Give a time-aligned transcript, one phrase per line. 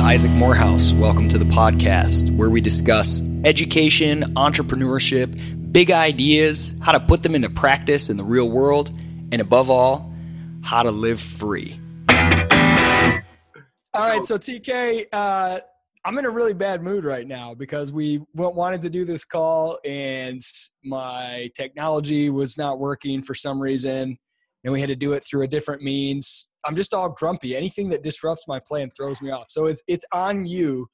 [0.00, 0.92] Isaac Morehouse.
[0.94, 7.34] Welcome to the podcast where we discuss education, entrepreneurship, big ideas, how to put them
[7.34, 8.90] into practice in the real world,
[9.30, 10.12] and above all,
[10.62, 11.78] how to live free.
[12.08, 12.16] All
[13.94, 15.60] right, so TK, uh,
[16.04, 19.78] I'm in a really bad mood right now because we wanted to do this call
[19.84, 20.40] and
[20.82, 24.16] my technology was not working for some reason,
[24.64, 26.49] and we had to do it through a different means.
[26.64, 27.56] I'm just all grumpy.
[27.56, 29.46] Anything that disrupts my plan throws me off.
[29.48, 30.88] So it's it's on you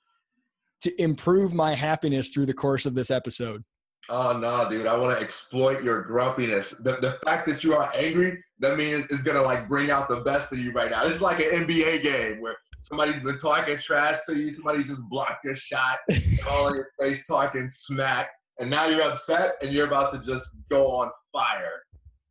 [0.83, 3.65] to improve my happiness through the course of this episode.
[4.09, 4.87] Oh no, dude!
[4.87, 6.71] I want to exploit your grumpiness.
[6.71, 10.21] The the fact that you are angry, that means is gonna like bring out the
[10.21, 11.05] best of you right now.
[11.05, 15.03] This is like an NBA game where somebody's been talking trash to you, somebody just
[15.09, 15.99] blocked your shot,
[16.51, 18.29] all in your face talking smack,
[18.61, 21.83] and now you're upset and you're about to just go on fire.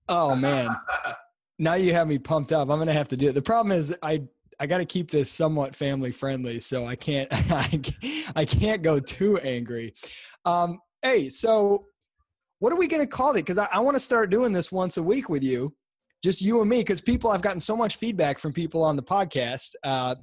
[0.08, 0.69] Oh man.
[1.58, 2.70] now you have me pumped up.
[2.70, 3.34] I'm gonna have to do it.
[3.34, 4.23] The problem is I
[4.59, 7.28] I got to keep this somewhat family friendly, so I can't
[8.36, 9.94] I can't go too angry.
[10.45, 11.88] Um, hey, so
[12.59, 13.42] what are we gonna call it?
[13.42, 15.73] Because I, I want to start doing this once a week with you,
[16.23, 16.78] just you and me.
[16.78, 19.75] Because people, I've gotten so much feedback from people on the podcast.
[19.84, 20.16] Uh,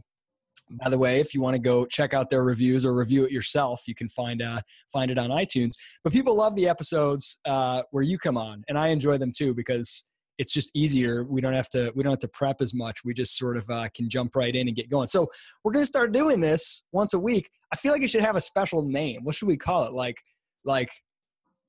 [0.82, 3.32] by the way, if you want to go check out their reviews or review it
[3.32, 4.60] yourself, you can find uh,
[4.92, 5.72] find it on iTunes.
[6.04, 9.54] But people love the episodes uh, where you come on, and I enjoy them too
[9.54, 10.06] because
[10.38, 11.24] it's just easier.
[11.24, 13.04] We don't have to we don't have to prep as much.
[13.04, 15.08] We just sort of uh, can jump right in and get going.
[15.08, 15.28] So
[15.64, 17.50] we're gonna start doing this once a week.
[17.72, 19.24] I feel like it should have a special name.
[19.24, 19.92] What should we call it?
[19.92, 20.16] Like
[20.64, 20.90] like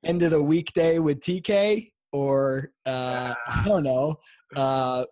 [0.04, 4.16] end of the weekday with TK or uh, I don't know
[4.56, 5.06] uh,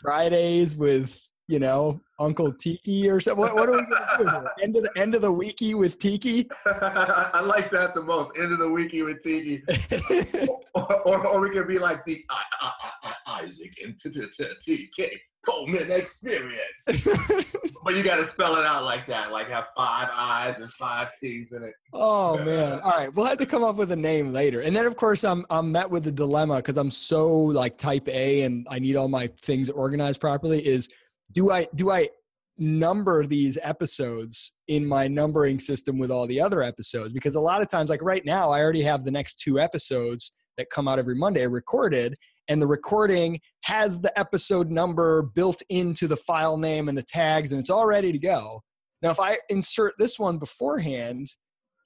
[0.00, 3.40] Fridays with you know Uncle Tiki or something.
[3.40, 4.48] What, what are we gonna do?
[4.62, 6.48] End of the end of the wiki with Tiki.
[6.66, 8.38] I like that the most.
[8.38, 9.62] End of the wiki with Tiki.
[10.74, 15.10] or, or, or, we could be like the I, I, I, Isaac and TK
[15.44, 16.84] Coleman experience.
[17.84, 21.10] but you got to spell it out like that, like have five I's and five
[21.20, 21.74] T's in it.
[21.92, 22.80] Oh man!
[22.80, 24.60] All right, we'll have to come up with a name later.
[24.60, 28.08] And then of course I'm I'm met with the dilemma because I'm so like type
[28.08, 30.64] A and I need all my things organized properly.
[30.66, 30.88] Is
[31.34, 32.08] do I do I
[32.56, 37.60] number these episodes in my numbering system with all the other episodes because a lot
[37.60, 41.00] of times like right now I already have the next two episodes that come out
[41.00, 42.14] every Monday recorded
[42.48, 47.50] and the recording has the episode number built into the file name and the tags
[47.50, 48.62] and it's all ready to go.
[49.02, 51.26] Now if I insert this one beforehand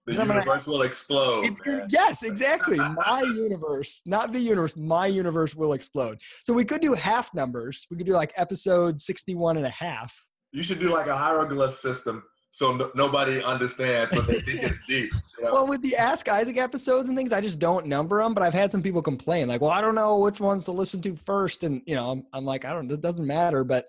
[0.08, 1.46] the universe gonna, will explode.
[1.46, 2.78] It's gonna, yes, exactly.
[2.78, 6.20] my universe, not the universe, my universe will explode.
[6.42, 7.86] So we could do half numbers.
[7.90, 10.16] We could do like episode 61 and a half.
[10.52, 14.84] You should do like a hieroglyph system so no, nobody understands, but they think it's
[14.86, 15.12] deep.
[15.38, 15.50] You know?
[15.52, 18.34] Well, with the Ask Isaac episodes and things, I just don't number them.
[18.34, 21.00] But I've had some people complain, like, "Well, I don't know which ones to listen
[21.02, 21.62] to first.
[21.62, 22.90] and you know, I'm, I'm like, I don't.
[22.90, 23.86] It doesn't matter, but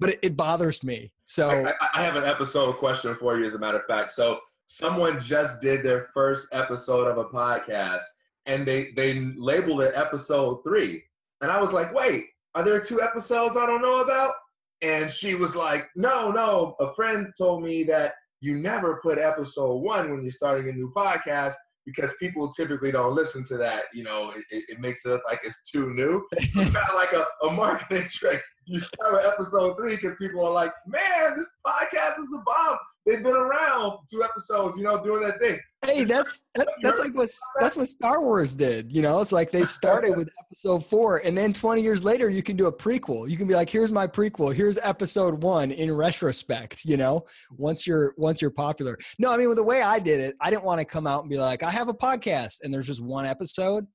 [0.00, 1.12] but it, it bothers me.
[1.24, 4.12] So I, I, have an episode question for you, as a matter of fact.
[4.12, 4.40] So
[4.72, 8.02] someone just did their first episode of a podcast
[8.46, 11.02] and they they labeled it episode three
[11.42, 12.24] and i was like wait
[12.54, 14.32] are there two episodes i don't know about
[14.80, 19.76] and she was like no no a friend told me that you never put episode
[19.76, 21.54] one when you're starting a new podcast
[21.84, 23.84] because people typically don't listen to that.
[23.92, 26.24] You know, it, it makes it like it's too new.
[26.32, 30.52] it's of like a, a marketing trick you start with episode three because people are
[30.52, 32.78] like, man, this podcast is a bomb.
[33.06, 35.58] They've been around two episodes, you know, doing that thing.
[35.84, 37.28] Hey, that's that, that's like what
[37.58, 38.94] that's what Star Wars did.
[38.94, 42.42] You know, it's like they started with episode four, and then 20 years later, you
[42.42, 43.28] can do a prequel.
[43.28, 44.54] You can be like, here's my prequel.
[44.54, 46.84] Here's episode one in retrospect.
[46.84, 48.96] You know, once you're once you're popular.
[49.18, 51.22] No, I mean, with the way I did it, I didn't want to come out
[51.22, 53.86] and be like, I have a podcast, and there's just one episode.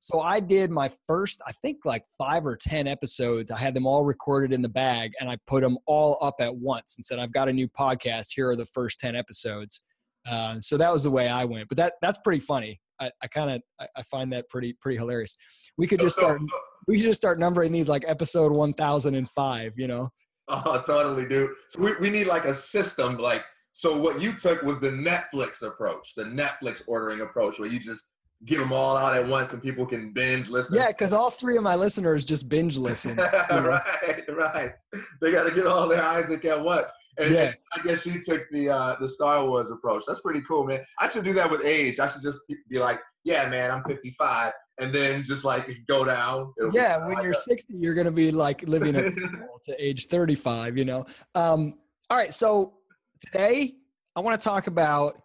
[0.00, 3.50] So I did my first, I think like five or 10 episodes.
[3.50, 6.56] I had them all recorded in the bag and I put them all up at
[6.56, 8.28] once and said, I've got a new podcast.
[8.34, 9.82] Here are the first 10 episodes.
[10.28, 11.68] Uh, so that was the way I went.
[11.68, 12.80] But that that's pretty funny.
[12.98, 15.36] I, I kind of I, I, find that pretty pretty hilarious.
[15.78, 16.40] We could just start
[16.86, 20.10] we could just start numbering these like episode 1005, you know?
[20.48, 21.50] Oh, totally, dude.
[21.68, 25.62] So we, we need like a system like so what you took was the Netflix
[25.62, 28.10] approach, the Netflix ordering approach, where you just
[28.46, 30.76] give them all out at once and people can binge listen.
[30.76, 33.16] Yeah, because all three of my listeners just binge listen.
[33.50, 34.72] right, right.
[35.20, 36.90] They got to get all their Isaac at once.
[37.18, 37.42] And, yeah.
[37.42, 40.04] And I guess she took the uh, the Star Wars approach.
[40.06, 40.80] That's pretty cool, man.
[40.98, 42.00] I should do that with age.
[42.00, 46.54] I should just be like, yeah, man, I'm 55, and then just like go down.
[46.72, 48.94] Yeah, when you're 60, you're gonna be like living
[49.64, 50.78] to age 35.
[50.78, 51.06] You know.
[51.34, 51.74] Um,
[52.08, 52.74] all right, so
[53.20, 53.74] today
[54.16, 55.20] I want to talk about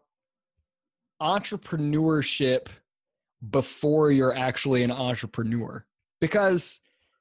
[1.22, 2.68] entrepreneurship
[3.50, 5.86] before you're actually an entrepreneur
[6.22, 6.80] because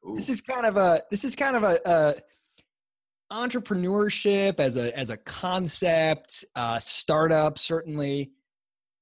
[0.08, 0.14] Ooh.
[0.14, 2.14] this is kind of a this is kind of a, a
[3.32, 8.32] entrepreneurship as a as a concept, uh, startup certainly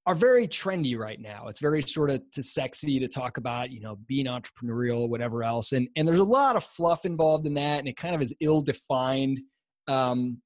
[0.05, 1.47] are very trendy right now.
[1.47, 5.73] It's very sort of too sexy to talk about, you know, being entrepreneurial, whatever else,
[5.73, 8.35] and and there's a lot of fluff involved in that, and it kind of is
[8.41, 9.41] ill defined.
[9.89, 10.42] Um,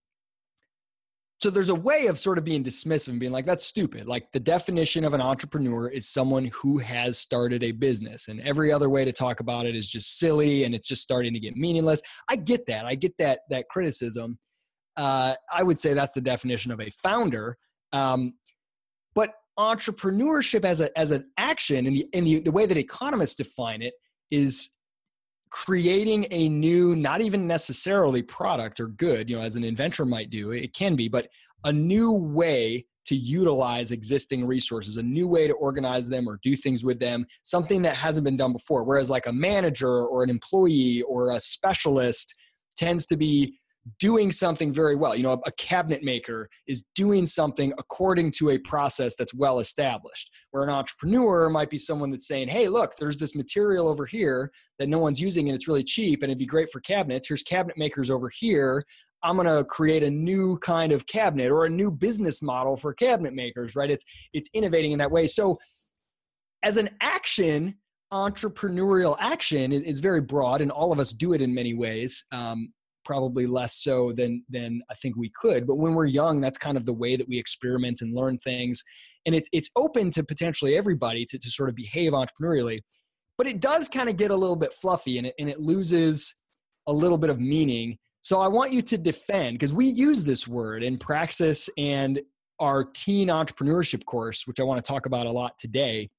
[1.43, 4.07] so there's a way of sort of being dismissive and being like that's stupid.
[4.07, 8.73] Like the definition of an entrepreneur is someone who has started a business and every
[8.73, 11.55] other way to talk about it is just silly and it's just starting to get
[11.57, 12.01] meaningless.
[12.31, 12.87] I get that.
[12.87, 14.39] I get that that criticism.
[14.97, 17.59] Uh, i would say that's the definition of a founder.
[17.93, 18.33] Um,
[19.15, 23.35] but entrepreneurship as a as an action in the in the, the way that economists
[23.35, 23.93] define it
[24.31, 24.71] is
[25.57, 30.29] creating a new not even necessarily product or good you know as an inventor might
[30.29, 31.29] do it can be but
[31.65, 36.55] a new way to utilize existing resources a new way to organize them or do
[36.55, 38.85] things with them something that hasn't been done before.
[38.85, 42.35] Whereas like a manager or an employee or a specialist
[42.77, 43.59] tends to be
[43.99, 45.15] doing something very well.
[45.15, 50.31] You know, a, cabinet maker is doing something according to a process that's well established.
[50.51, 54.51] Where an entrepreneur might be someone that's saying, hey, look, there's this material over here
[54.79, 57.29] that no one's using and it's really cheap and it'd be great for cabinets.
[57.29, 58.85] Here's cabinet makers over here.
[59.23, 62.93] I'm going to create a new kind of cabinet or a new business model for
[62.95, 63.91] cabinet makers, right?
[63.91, 65.27] It's it's innovating in that way.
[65.27, 65.59] So
[66.63, 67.77] as an action,
[68.13, 72.73] entrepreneurial action is, very broad and all of us do it in many ways um,
[73.07, 75.67] probably less so than than I think we could.
[75.67, 78.83] But when we're young, that's kind of the way that we experiment and learn things.
[79.25, 82.81] And it's it's open to potentially everybody to, to sort of behave entrepreneurially.
[83.39, 86.35] But it does kind of get a little bit fluffy and it and it loses
[86.89, 87.97] a little bit of meaning.
[88.21, 92.21] So I want you to defend because we use this word in praxis and
[92.59, 96.11] our teen entrepreneurship course, which I want to talk about a lot today.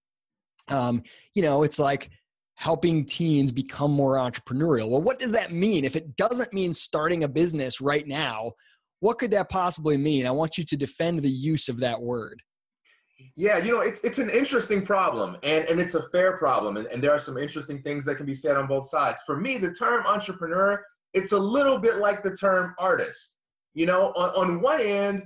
[0.70, 2.10] Um, you know, it's like
[2.58, 4.90] helping teens become more entrepreneurial.
[4.90, 5.86] Well, what does that mean?
[5.86, 8.54] If it doesn't mean starting a business right now,
[9.00, 10.26] what could that possibly mean?
[10.26, 12.42] I want you to defend the use of that word.
[13.36, 16.78] Yeah, you know, it's it's an interesting problem and, and it's a fair problem.
[16.78, 19.22] And, and there are some interesting things that can be said on both sides.
[19.26, 20.84] For me, the term entrepreneur,
[21.14, 23.38] it's a little bit like the term artist.
[23.76, 25.24] You know, on, on one end,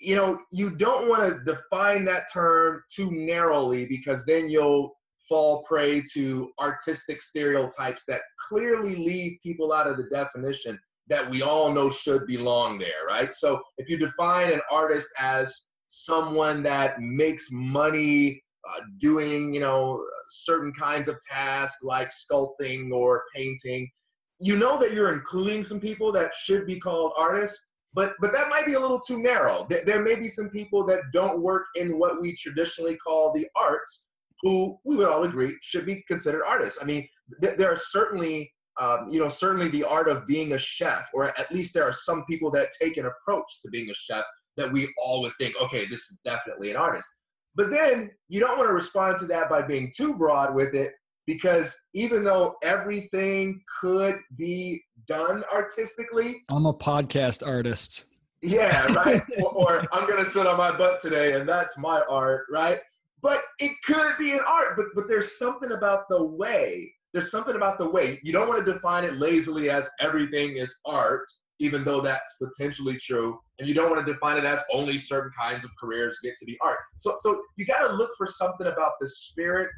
[0.00, 4.96] you know, you don't want to define that term too narrowly because then you'll
[5.28, 10.78] fall prey to artistic stereotypes that clearly leave people out of the definition
[11.08, 13.34] that we all know should belong there, right?
[13.34, 20.04] So if you define an artist as someone that makes money uh, doing, you know,
[20.28, 23.90] certain kinds of tasks like sculpting or painting,
[24.38, 28.48] you know that you're including some people that should be called artists, but but that
[28.48, 29.66] might be a little too narrow.
[29.68, 33.46] There, there may be some people that don't work in what we traditionally call the
[33.54, 34.06] arts,
[34.42, 36.78] who we would all agree should be considered artists.
[36.82, 37.08] I mean,
[37.40, 41.26] th- there are certainly, um, you know, certainly the art of being a chef, or
[41.26, 44.24] at least there are some people that take an approach to being a chef
[44.56, 47.08] that we all would think, okay, this is definitely an artist.
[47.54, 50.92] But then you don't want to respond to that by being too broad with it,
[51.26, 58.06] because even though everything could be done artistically, I'm a podcast artist.
[58.42, 59.22] Yeah, right.
[59.42, 62.80] or, or I'm gonna sit on my butt today, and that's my art, right?
[63.22, 67.56] But it could be an art but but there's something about the way there's something
[67.56, 68.20] about the way.
[68.22, 71.24] You don't want to define it lazily as everything is art
[71.58, 75.30] even though that's potentially true and you don't want to define it as only certain
[75.38, 76.78] kinds of careers get to be art.
[76.96, 79.70] So so you got to look for something about the spirit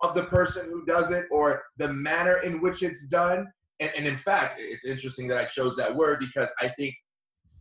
[0.00, 3.46] of the person who does it or the manner in which it's done.
[3.80, 6.92] And, and in fact it's interesting that i chose that word because i think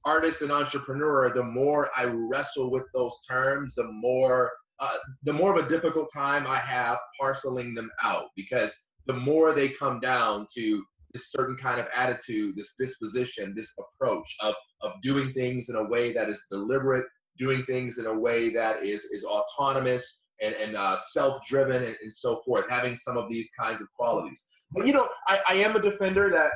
[0.03, 5.57] artist and entrepreneur the more i wrestle with those terms the more uh, the more
[5.57, 10.45] of a difficult time I have parceling them out because the more they come down
[10.55, 15.75] to this certain kind of attitude, this disposition, this approach of, of doing things in
[15.75, 17.05] a way that is deliberate,
[17.37, 22.13] doing things in a way that is, is autonomous and, and uh, self-driven and, and
[22.13, 24.45] so forth, having some of these kinds of qualities.
[24.71, 26.51] But you know, I, I am a defender that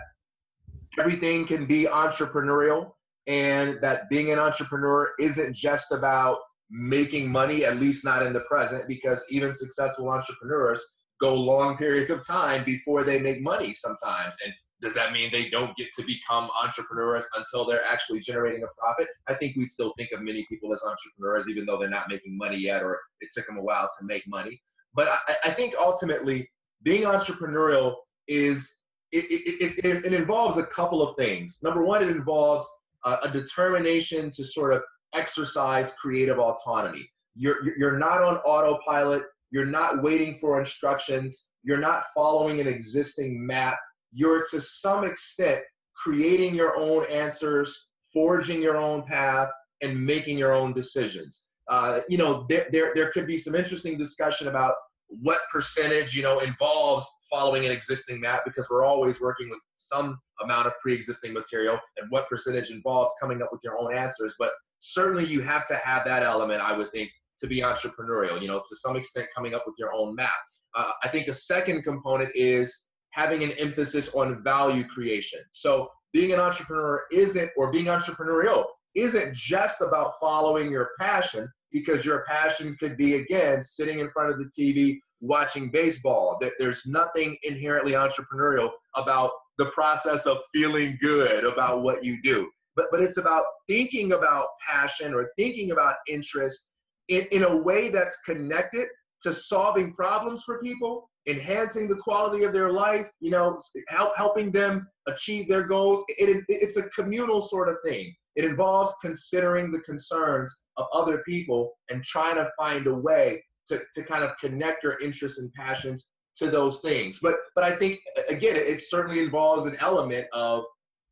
[0.99, 2.91] everything can be entrepreneurial
[3.27, 6.39] and that being an entrepreneur isn't just about
[6.71, 10.83] making money, at least not in the present, because even successful entrepreneurs
[11.19, 14.35] go long periods of time before they make money sometimes.
[14.43, 18.67] And does that mean they don't get to become entrepreneurs until they're actually generating a
[18.79, 19.07] profit?
[19.27, 22.35] I think we still think of many people as entrepreneurs, even though they're not making
[22.35, 24.59] money yet, or it took them a while to make money.
[24.95, 26.49] But I, I think ultimately,
[26.83, 27.95] being entrepreneurial
[28.27, 28.71] is
[29.11, 31.59] it, it, it, it, involves a couple of things.
[31.61, 32.65] Number one, it involves
[33.03, 34.81] uh, a determination to sort of
[35.13, 37.09] exercise creative autonomy.
[37.35, 39.23] You're, you're not on autopilot.
[39.51, 41.49] You're not waiting for instructions.
[41.63, 43.77] You're not following an existing map.
[44.13, 45.61] You're to some extent
[45.95, 49.49] creating your own answers, forging your own path,
[49.81, 51.45] and making your own decisions.
[51.67, 54.73] Uh, you know, there, there, there could be some interesting discussion about
[55.07, 60.17] what percentage, you know, involves following an existing map because we're always working with some
[60.43, 64.35] amount of pre-existing material and what percentage involves coming up with your own answers.
[64.39, 68.47] But certainly you have to have that element, I would think, to be entrepreneurial, you
[68.47, 70.31] know, to some extent coming up with your own map.
[70.75, 75.39] Uh, I think a second component is having an emphasis on value creation.
[75.51, 82.05] So being an entrepreneur isn't, or being entrepreneurial isn't just about following your passion, because
[82.05, 86.37] your passion could be, again, sitting in front of the TV watching baseball.
[86.41, 89.31] that There's nothing inherently entrepreneurial about
[89.61, 92.49] the process of feeling good about what you do.
[92.75, 96.71] But, but it's about thinking about passion or thinking about interest
[97.09, 98.87] in, in a way that's connected
[99.21, 104.51] to solving problems for people, enhancing the quality of their life, you know, help, helping
[104.51, 106.03] them achieve their goals.
[106.07, 108.15] It, it, it's a communal sort of thing.
[108.35, 113.79] It involves considering the concerns of other people and trying to find a way to,
[113.93, 117.19] to kind of connect your interests and passions to those things.
[117.21, 120.63] But but I think again, it, certainly involves an element of,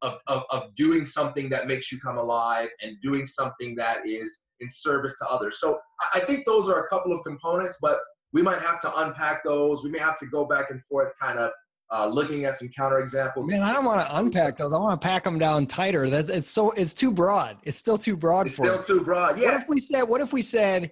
[0.01, 4.43] of, of of doing something that makes you come alive and doing something that is
[4.59, 5.59] in service to others.
[5.59, 5.79] So
[6.13, 7.99] I think those are a couple of components, but
[8.33, 9.83] we might have to unpack those.
[9.83, 11.51] We may have to go back and forth, kind of
[11.91, 13.47] uh, looking at some counterexamples.
[13.47, 14.73] Man, I don't want to unpack those.
[14.73, 16.09] I want to pack them down tighter.
[16.09, 17.57] That it's so it's too broad.
[17.63, 19.39] It's still too broad it's for still too broad.
[19.39, 19.51] Yeah.
[19.51, 20.03] What if we said?
[20.03, 20.91] What if we said?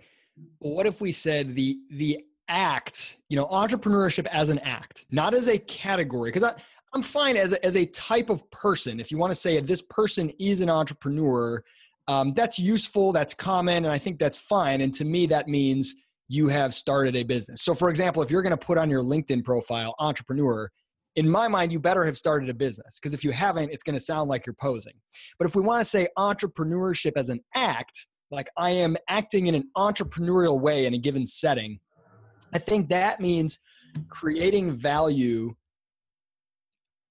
[0.60, 3.18] What if we said the the act?
[3.30, 6.32] You know, entrepreneurship as an act, not as a category.
[6.32, 6.56] Because
[6.94, 9.00] I'm fine as a, as a type of person.
[9.00, 11.64] If you want to say this person is an entrepreneur,
[12.08, 13.12] um, that's useful.
[13.12, 14.82] That's common, and I think that's fine.
[14.82, 15.96] And to me, that means
[16.30, 17.62] you have started a business.
[17.62, 20.70] So, for example, if you're going to put on your LinkedIn profile entrepreneur,
[21.16, 23.96] in my mind, you better have started a business because if you haven't, it's going
[23.96, 24.94] to sound like you're posing.
[25.40, 29.56] But if we want to say entrepreneurship as an act, like I am acting in
[29.56, 31.80] an entrepreneurial way in a given setting,
[32.54, 33.60] I think that means
[34.10, 35.56] creating value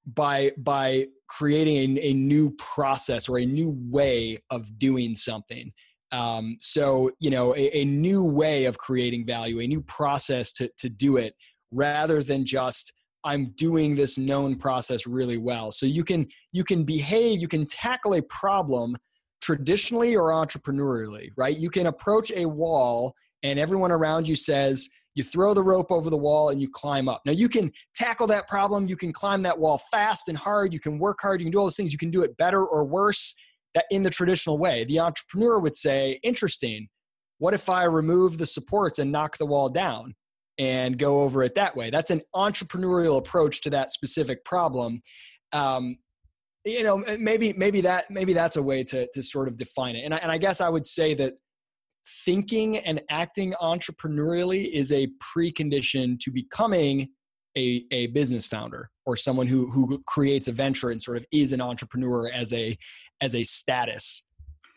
[0.07, 5.73] by by creating a, a new process or a new way of doing something
[6.13, 10.71] um, so you know a, a, new way of creating value a new process to,
[10.79, 11.35] to do it
[11.73, 12.93] rather than just
[13.27, 15.73] I'm doing this known process really well.
[15.73, 18.97] So you can you can behave, you can tackle a problem
[19.43, 21.59] traditionally or entrepreneurially, right?
[21.59, 26.11] You can approach a wall and everyone around you says you throw the rope over
[26.11, 27.23] the wall and you climb up.
[27.27, 30.79] Now you can tackle that problem, you can climb that wall fast and hard, you
[30.79, 32.85] can work hard, you can do all those things, you can do it better or
[32.85, 33.35] worse
[33.75, 34.85] that in the traditional way.
[34.85, 36.89] The entrepreneur would say, "Interesting.
[37.39, 40.15] What if I remove the supports and knock the wall down?"
[40.59, 41.91] and go over it that way.
[41.91, 45.03] That's an entrepreneurial approach to that specific problem.
[45.53, 45.99] Um,
[46.65, 50.05] you know, maybe maybe that maybe that's a way to to sort of define it.
[50.05, 51.35] And I, and I guess I would say that
[52.25, 57.09] thinking and acting entrepreneurially is a precondition to becoming
[57.57, 61.53] a, a business founder or someone who who creates a venture and sort of is
[61.53, 62.77] an entrepreneur as a
[63.21, 64.27] as a status.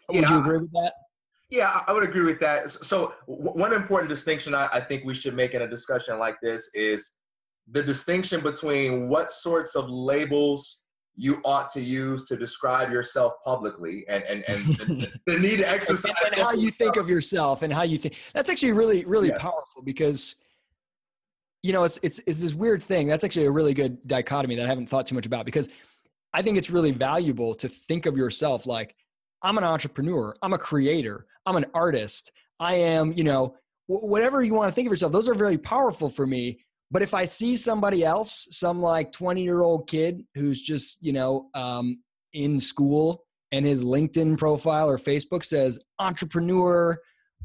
[0.09, 0.21] Yeah.
[0.21, 0.93] Would you agree with that?
[1.49, 2.71] Yeah, I would agree with that.
[2.71, 6.69] So, one important distinction I, I think we should make in a discussion like this
[6.73, 7.15] is
[7.71, 10.83] the distinction between what sorts of labels
[11.21, 15.69] you ought to use to describe yourself publicly and and, and the, the need to
[15.69, 19.03] exercise and, and how you think of yourself and how you think that's actually really
[19.05, 19.37] really yeah.
[19.37, 20.35] powerful because
[21.61, 24.65] you know it's it's it's this weird thing that's actually a really good dichotomy that
[24.65, 25.69] i haven't thought too much about because
[26.33, 28.95] i think it's really valuable to think of yourself like
[29.43, 32.31] i'm an entrepreneur i'm a creator I'm an artist.
[32.59, 33.55] I am, you know,
[33.87, 35.11] whatever you want to think of yourself.
[35.11, 36.59] Those are very powerful for me.
[36.91, 41.13] But if I see somebody else, some like 20 year old kid who's just, you
[41.13, 42.01] know, um,
[42.33, 46.97] in school and his LinkedIn profile or Facebook says entrepreneur,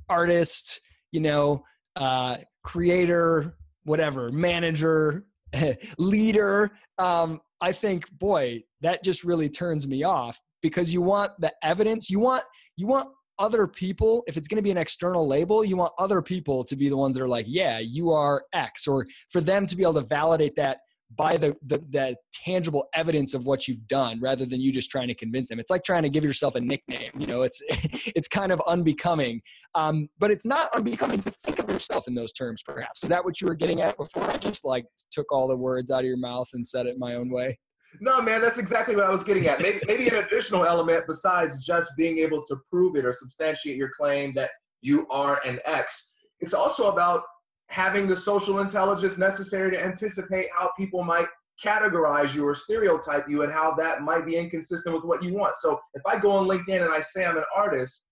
[0.08, 0.80] artist,
[1.12, 1.62] you know,
[1.96, 5.24] uh, creator, whatever, manager,
[5.98, 11.52] leader, um, I think, boy, that just really turns me off because you want the
[11.62, 12.10] evidence.
[12.10, 12.44] You want
[12.76, 13.08] you want
[13.38, 16.76] other people, if it's going to be an external label, you want other people to
[16.76, 19.82] be the ones that are like, yeah, you are X, or for them to be
[19.82, 20.78] able to validate that
[21.16, 25.08] by the, the, the tangible evidence of what you've done rather than you just trying
[25.08, 25.60] to convince them.
[25.60, 29.40] It's like trying to give yourself a nickname you know it's it's kind of unbecoming.
[29.74, 33.02] Um, but it's not unbecoming to think of yourself in those terms perhaps.
[33.02, 34.24] Is that what you were getting at before?
[34.24, 37.14] I just like took all the words out of your mouth and said it my
[37.14, 37.58] own way
[38.00, 39.62] no, man, that's exactly what I was getting at.
[39.62, 43.90] Maybe, maybe an additional element besides just being able to prove it or substantiate your
[43.98, 46.10] claim that you are an X.
[46.40, 47.22] It's also about
[47.68, 51.26] having the social intelligence necessary to anticipate how people might
[51.62, 55.56] categorize you or stereotype you and how that might be inconsistent with what you want.
[55.56, 58.04] So if I go on LinkedIn and I say I'm an artist,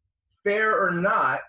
[0.45, 1.41] fair or not,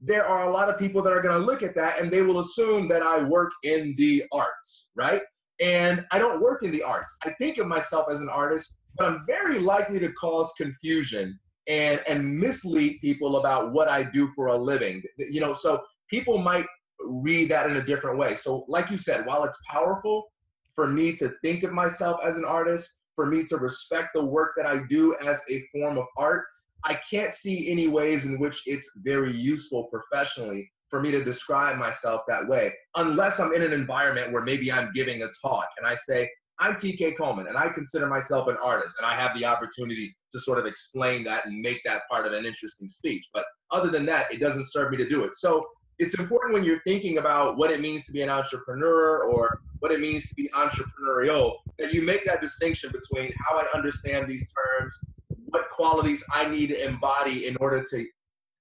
[0.00, 2.22] there are a lot of people that are going to look at that and they
[2.22, 5.22] will assume that I work in the arts, right?
[5.60, 7.14] And I don't work in the arts.
[7.24, 11.38] I think of myself as an artist, but I'm very likely to cause confusion
[11.68, 15.02] and and mislead people about what I do for a living.
[15.18, 16.66] You know, so people might
[17.00, 18.34] read that in a different way.
[18.34, 20.32] So like you said, while it's powerful
[20.74, 24.52] for me to think of myself as an artist, for me to respect the work
[24.56, 26.46] that I do as a form of art,
[26.84, 31.78] I can't see any ways in which it's very useful professionally for me to describe
[31.78, 35.86] myself that way, unless I'm in an environment where maybe I'm giving a talk and
[35.86, 36.28] I say,
[36.58, 40.38] I'm TK Coleman and I consider myself an artist and I have the opportunity to
[40.38, 43.30] sort of explain that and make that part of an interesting speech.
[43.32, 45.34] But other than that, it doesn't serve me to do it.
[45.34, 45.66] So
[45.98, 49.90] it's important when you're thinking about what it means to be an entrepreneur or what
[49.90, 54.52] it means to be entrepreneurial that you make that distinction between how I understand these
[54.52, 54.98] terms,
[55.46, 58.06] what qualities I need to embody in order to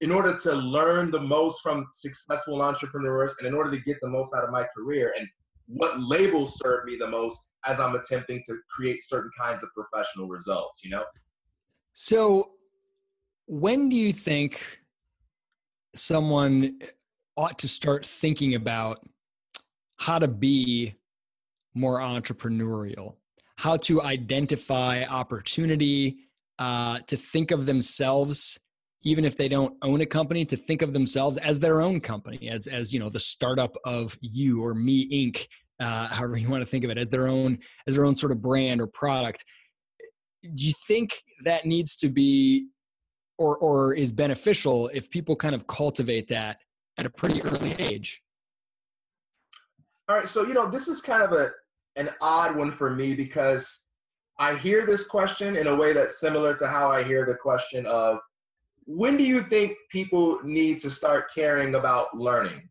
[0.01, 4.07] in order to learn the most from successful entrepreneurs and in order to get the
[4.07, 5.27] most out of my career and
[5.67, 10.27] what labels serve me the most as I'm attempting to create certain kinds of professional
[10.27, 11.03] results, you know?
[11.93, 12.51] So
[13.45, 14.79] when do you think
[15.95, 16.79] someone
[17.35, 19.05] ought to start thinking about
[19.97, 20.95] how to be
[21.73, 23.15] more entrepreneurial,
[23.57, 26.17] how to identify opportunity,
[26.57, 28.59] uh, to think of themselves
[29.03, 32.49] even if they don't own a company to think of themselves as their own company
[32.49, 35.47] as as you know the startup of you or me inc.
[35.79, 38.31] uh, however you want to think of it as their own as their own sort
[38.31, 39.45] of brand or product.
[40.41, 42.67] Do you think that needs to be
[43.37, 46.57] or or is beneficial if people kind of cultivate that
[46.97, 48.21] at a pretty early age?
[50.09, 51.51] All right so you know this is kind of a
[51.95, 53.85] an odd one for me because
[54.37, 57.85] I hear this question in a way that's similar to how I hear the question
[57.85, 58.19] of
[58.89, 62.67] when do you think people need to start caring about learning?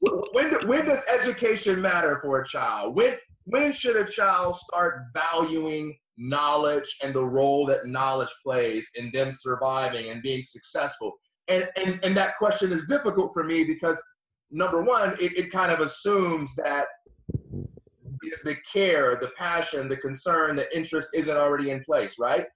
[0.00, 2.96] when, when does education matter for a child?
[2.96, 9.12] When, when should a child start valuing knowledge and the role that knowledge plays in
[9.12, 11.12] them surviving and being successful?
[11.46, 14.02] And, and, and that question is difficult for me because
[14.50, 16.86] number one, it, it kind of assumes that
[18.42, 22.46] the care, the passion, the concern, the interest isn't already in place, right?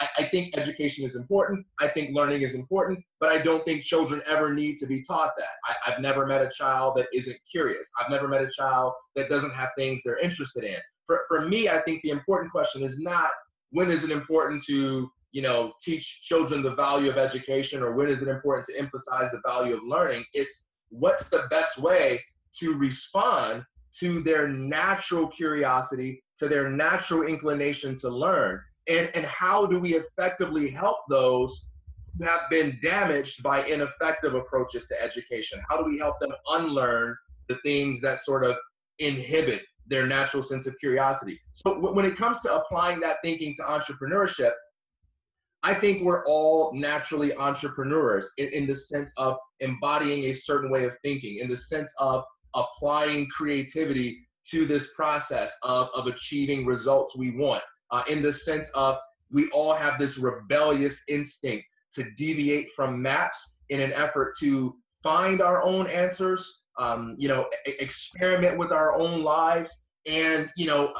[0.00, 1.64] I, I, think education is important.
[1.80, 5.32] I think learning is important, but I don't think children ever need to be taught
[5.36, 5.48] that.
[5.64, 7.90] I, have never met a child that isn't curious.
[8.00, 10.78] I've never met a child that doesn't have things they're interested in.
[11.06, 13.30] For, for me, I think the important question is not
[13.70, 18.08] when is it important to you know teach children the value of education or when
[18.08, 20.24] is it important to emphasize the value of learning.
[20.34, 22.20] It's what's the best way
[22.60, 23.64] to respond
[24.00, 28.60] to their natural curiosity, to their natural inclination to learn.
[28.88, 31.68] And, and how do we effectively help those
[32.18, 35.60] who have been damaged by ineffective approaches to education?
[35.68, 37.16] How do we help them unlearn
[37.48, 38.56] the things that sort of
[38.98, 41.38] inhibit their natural sense of curiosity?
[41.52, 44.52] So when it comes to applying that thinking to entrepreneurship,
[45.62, 50.84] I think we're all naturally entrepreneurs in, in the sense of embodying a certain way
[50.84, 52.24] of thinking, in the sense of
[52.54, 58.68] applying creativity to this process of, of achieving results we want uh, in the sense
[58.70, 58.96] of
[59.30, 65.40] we all have this rebellious instinct to deviate from maps in an effort to find
[65.40, 70.94] our own answers um, you know experiment with our own lives and you know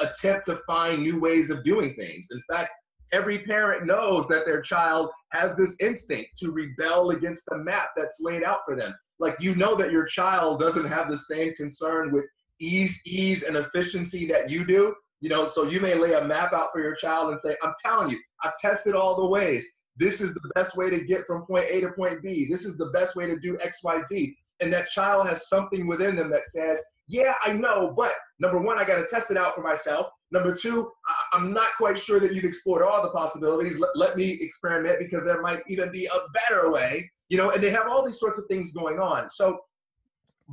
[0.00, 2.28] attempt to find new ways of doing things.
[2.32, 2.70] In fact
[3.12, 8.20] every parent knows that their child has this instinct to rebel against the map that's
[8.20, 8.94] laid out for them.
[9.18, 12.24] Like you know that your child doesn't have the same concern with
[12.60, 16.52] ease ease and efficiency that you do you know so you may lay a map
[16.52, 19.68] out for your child and say i'm telling you i've tested all the ways.
[19.96, 22.46] This is the best way to get from point a to point b.
[22.48, 26.30] This is the best way to do xyz and that child has something within them
[26.30, 29.62] that says yeah i know but number one i got to test it out for
[29.62, 30.06] myself.
[30.32, 33.78] Number two I- am not quite sure that you've explored all the possibilities.
[33.78, 37.62] Let, let me experiment because there might even be a better way you know, and
[37.62, 39.30] they have all these sorts of things going on.
[39.30, 39.60] So,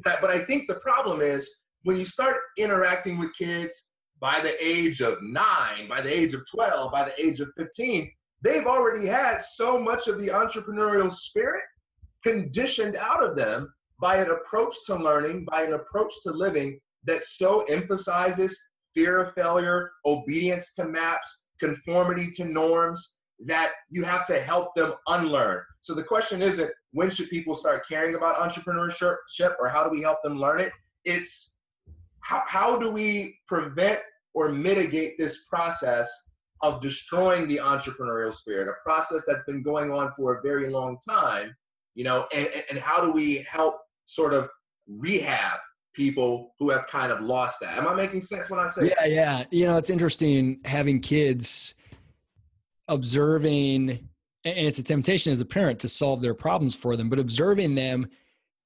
[0.06, 1.54] but, but I think the problem is
[1.84, 6.50] when you start interacting with kids by the age of nine, by the age of
[6.50, 8.10] 12, by the age of 15,
[8.42, 11.64] they've already had so much of the entrepreneurial spirit
[12.24, 17.24] conditioned out of them by an approach to learning, by an approach to living that
[17.24, 18.60] so emphasizes
[18.94, 24.94] fear of failure, obedience to maps, conformity to norms, that you have to help them
[25.08, 25.62] unlearn.
[25.80, 29.16] So the question isn't when should people start caring about entrepreneurship
[29.60, 30.72] or how do we help them learn it?
[31.06, 31.57] It's
[32.28, 34.00] how, how do we prevent
[34.34, 36.12] or mitigate this process
[36.62, 40.98] of destroying the entrepreneurial spirit, a process that's been going on for a very long
[41.08, 41.56] time,
[41.96, 44.50] you know, and, and how do we help sort of
[44.90, 45.58] rehab
[45.94, 47.78] people who have kind of lost that?
[47.78, 49.44] Am I making sense when I say Yeah, yeah.
[49.50, 51.76] You know, it's interesting having kids
[52.90, 53.92] observing
[54.44, 57.76] and it's a temptation as a parent to solve their problems for them, but observing
[57.76, 58.08] them,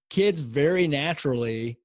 [0.09, 1.77] kids very naturally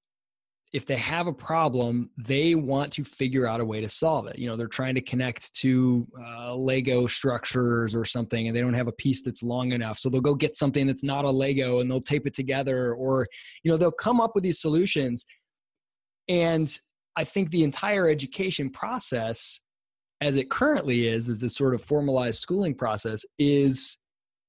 [0.73, 4.39] if they have a problem, they want to figure out a way to solve it.
[4.39, 8.75] You know, they're trying to connect to uh, Lego structures or something, and they don't
[8.75, 9.99] have a piece that's long enough.
[9.99, 13.27] So they'll go get something that's not a Lego and they'll tape it together, or,
[13.63, 15.25] you know, they'll come up with these solutions.
[16.29, 16.69] And
[17.15, 19.61] I think the entire education process,
[20.21, 23.99] as it currently is, as a sort of formalized schooling process, is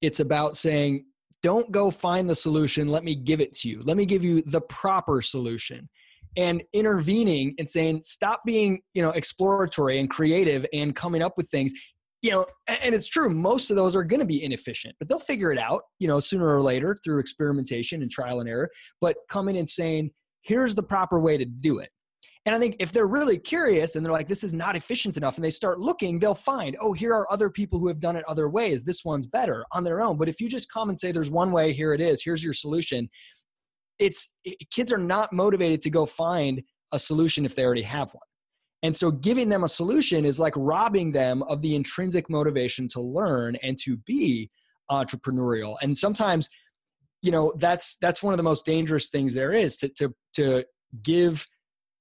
[0.01, 1.05] it's about saying,
[1.43, 2.87] don't go find the solution.
[2.87, 3.83] Let me give it to you.
[3.83, 5.87] Let me give you the proper solution
[6.35, 11.49] and intervening and saying stop being you know exploratory and creative and coming up with
[11.49, 11.73] things.
[12.23, 15.19] You know and it's true most of those are going to be inefficient but they'll
[15.19, 19.17] figure it out you know sooner or later through experimentation and trial and error but
[19.29, 20.09] coming and saying
[20.41, 21.89] here's the proper way to do it.
[22.45, 25.35] And i think if they're really curious and they're like this is not efficient enough
[25.35, 28.23] and they start looking they'll find oh here are other people who have done it
[28.27, 28.83] other ways.
[28.83, 30.17] This one's better on their own.
[30.17, 32.23] But if you just come and say there's one way here it is.
[32.23, 33.09] Here's your solution
[33.99, 34.35] it's
[34.71, 38.21] kids are not motivated to go find a solution if they already have one.
[38.83, 43.01] And so giving them a solution is like robbing them of the intrinsic motivation to
[43.01, 44.51] learn and to be
[44.91, 45.75] entrepreneurial.
[45.81, 46.47] And sometimes,
[47.21, 50.65] you know, that's that's one of the most dangerous things there is to to to
[51.03, 51.45] give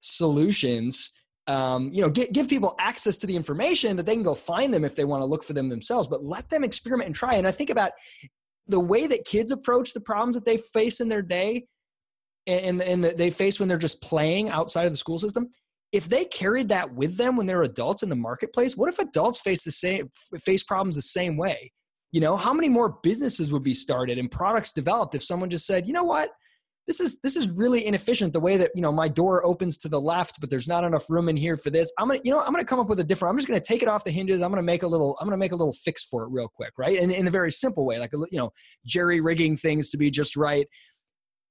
[0.01, 1.13] solutions
[1.49, 4.75] um, you know, give, give people access to the information that they can go find
[4.75, 7.35] them if they want to look for them themselves, but let them experiment and try.
[7.35, 7.93] And I think about
[8.67, 11.67] the way that kids approach the problems that they face in their day
[12.47, 15.51] and, and they face when they're just playing outside of the school system
[15.93, 19.41] if they carried that with them when they're adults in the marketplace what if adults
[19.41, 21.73] face the same face problems the same way?
[22.13, 25.67] You know how many more businesses would be started and products developed if someone just
[25.67, 26.31] said you know what?
[26.87, 29.89] This is this is really inefficient the way that you know my door opens to
[29.89, 31.93] the left but there's not enough room in here for this.
[31.99, 33.83] I'm gonna you know i'm gonna come up with a different i'm just gonna take
[33.83, 34.43] it off the hinges.
[34.43, 36.73] I'm gonna make a little i'm gonna make a little fix for it real quick
[36.79, 36.99] right?
[36.99, 38.51] And in a very simple way like you know
[38.87, 40.67] jerry rigging things to be just right.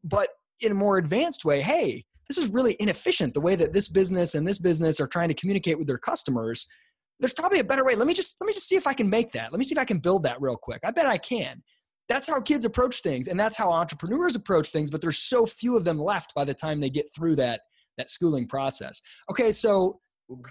[0.04, 0.30] But
[0.62, 4.36] in a more advanced way hey this is really inefficient the way that this business
[4.36, 6.68] and this business are trying to communicate with their customers.
[7.20, 7.96] There's probably a better way.
[7.96, 9.52] Let me just let me just see if i can make that.
[9.52, 10.82] Let me see if i can build that real quick.
[10.84, 11.62] I bet i can.
[12.08, 15.78] That's how kids approach things and that's how entrepreneurs approach things but there's so few
[15.78, 17.62] of them left by the time they get through that
[17.98, 19.02] that schooling process.
[19.30, 20.00] Okay so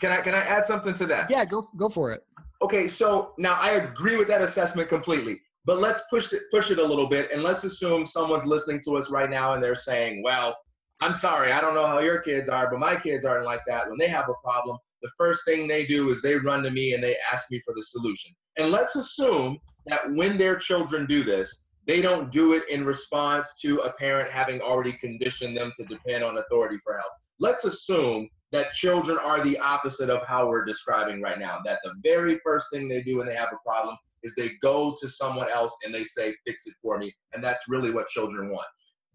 [0.00, 1.30] can i can i add something to that?
[1.30, 2.22] Yeah go go for it.
[2.62, 6.78] Okay so now i agree with that assessment completely but let's push it push it
[6.78, 10.22] a little bit and let's assume someone's listening to us right now and they're saying,
[10.22, 10.56] "Well,
[11.00, 13.88] I'm sorry, I don't know how your kids are, but my kids aren't like that.
[13.88, 16.94] When they have a problem, the first thing they do is they run to me
[16.94, 21.24] and they ask me for the solution." And let's assume that when their children do
[21.24, 25.84] this, they don't do it in response to a parent having already conditioned them to
[25.84, 27.12] depend on authority for help.
[27.38, 31.60] Let's assume that children are the opposite of how we're describing right now.
[31.64, 34.94] That the very first thing they do when they have a problem is they go
[35.00, 37.14] to someone else and they say, fix it for me.
[37.32, 38.66] And that's really what children want.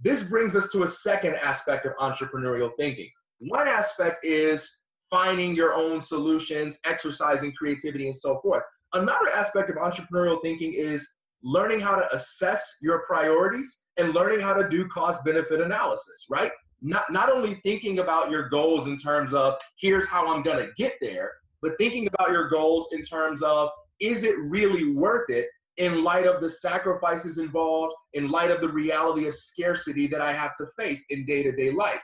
[0.01, 3.09] This brings us to a second aspect of entrepreneurial thinking.
[3.39, 4.69] One aspect is
[5.09, 8.63] finding your own solutions, exercising creativity, and so forth.
[8.93, 11.07] Another aspect of entrepreneurial thinking is
[11.43, 16.51] learning how to assess your priorities and learning how to do cost benefit analysis, right?
[16.81, 20.95] Not, not only thinking about your goals in terms of here's how I'm to get
[21.01, 23.69] there, but thinking about your goals in terms of
[23.99, 28.69] is it really worth it in light of the sacrifices involved, in light of the
[28.69, 32.01] reality of scarcity that I have to face in day to day life?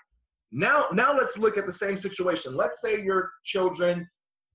[0.51, 2.55] Now, now let's look at the same situation.
[2.55, 4.07] Let's say your children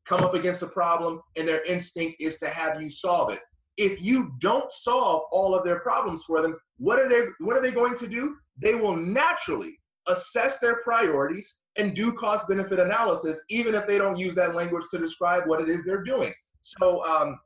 [0.07, 3.40] come up against a problem and their instinct is to have you solve it.
[3.76, 7.62] If you don't solve all of their problems for them, what are they what are
[7.62, 8.37] they going to do?
[8.59, 14.18] They will naturally assess their priorities and do cost benefit analysis even if they don't
[14.18, 16.33] use that language to describe what it is they're doing.
[16.62, 17.38] So, um,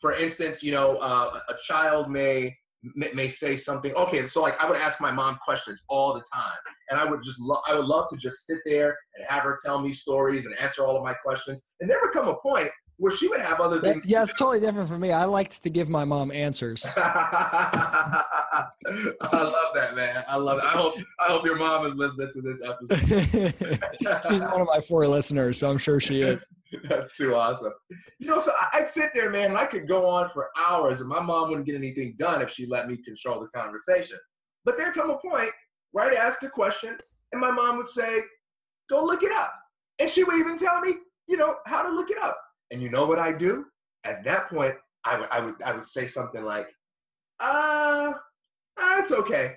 [0.00, 2.56] for instance, you know, uh, a child may
[3.14, 3.94] may say something.
[3.94, 6.58] Okay, so like I would ask my mom questions all the time,
[6.90, 9.58] and I would just lo- I would love to just sit there and have her
[9.64, 11.74] tell me stories and answer all of my questions.
[11.80, 14.06] And there would come a point where she would have other things.
[14.06, 15.10] yeah, it's totally different for me.
[15.10, 16.86] I liked to give my mom answers.
[16.96, 18.68] I
[19.32, 20.24] love that, man.
[20.28, 20.64] I love it.
[20.64, 24.30] I hope I hope your mom is listening to this episode.
[24.30, 26.44] She's one of my four listeners, so I'm sure she is.
[26.84, 27.72] That's too awesome.
[28.18, 31.00] You know, so I, would sit there, man, and I could go on for hours,
[31.00, 34.18] and my mom wouldn't get anything done if she let me control the conversation.
[34.64, 35.50] But there come a point
[35.92, 36.96] where I'd ask a question,
[37.32, 38.22] and my mom would say,
[38.90, 39.52] go look it up.
[39.98, 40.96] And she would even tell me,
[41.28, 42.38] you know, how to look it up.
[42.70, 43.66] And you know what I do?
[44.04, 46.68] At that point, I would I would I would say something like,
[47.40, 48.12] uh,
[48.76, 49.54] uh it's okay.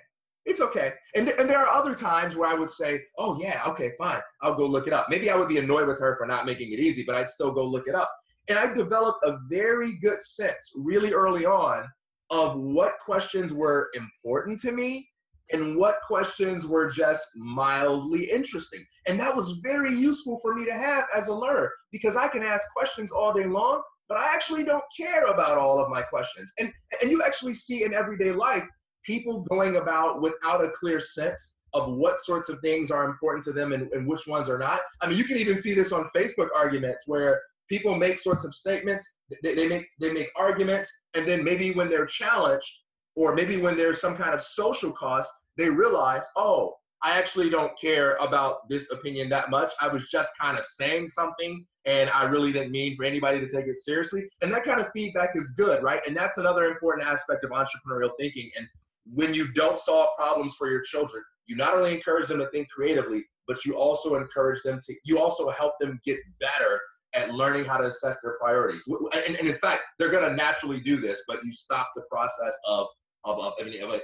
[0.48, 0.94] It's okay.
[1.14, 4.22] And, th- and there are other times where I would say, oh yeah, okay, fine.
[4.42, 5.08] I'll go look it up.
[5.10, 7.52] Maybe I would be annoyed with her for not making it easy, but I'd still
[7.52, 8.10] go look it up.
[8.48, 11.86] And I developed a very good sense really early on
[12.30, 15.10] of what questions were important to me
[15.52, 18.86] and what questions were just mildly interesting.
[19.08, 22.44] And that was very useful for me to have as a learner because I can
[22.44, 26.52] ask questions all day long, but I actually don't care about all of my questions.
[26.58, 28.64] And, and you actually see in everyday life
[29.08, 33.52] people going about without a clear sense of what sorts of things are important to
[33.52, 34.82] them and, and which ones are not.
[35.02, 38.54] I mean, you can even see this on Facebook arguments where people make sorts of
[38.54, 39.08] statements,
[39.44, 42.72] they, they make they make arguments, and then maybe when they're challenged,
[43.16, 47.78] or maybe when there's some kind of social cost, they realize, oh, I actually don't
[47.80, 49.72] care about this opinion that much.
[49.82, 53.48] I was just kind of saying something and I really didn't mean for anybody to
[53.48, 54.28] take it seriously.
[54.42, 56.02] And that kind of feedback is good, right?
[56.08, 58.50] And that's another important aspect of entrepreneurial thinking.
[58.58, 58.68] And
[59.14, 62.68] when you don't solve problems for your children, you not only encourage them to think
[62.70, 66.82] creatively, but you also encourage them to, you also help them get better
[67.14, 68.86] at learning how to assess their priorities.
[68.88, 72.54] And, and in fact, they're going to naturally do this, but you stop the process
[72.68, 72.88] of,
[73.24, 73.54] of, of,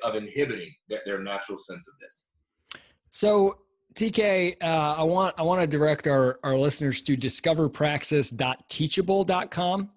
[0.04, 2.28] of, inhibiting their, their natural sense of this.
[3.10, 3.60] So
[3.94, 9.90] TK, uh, I want I want to direct our, our listeners to discoverpraxis.teachable.com.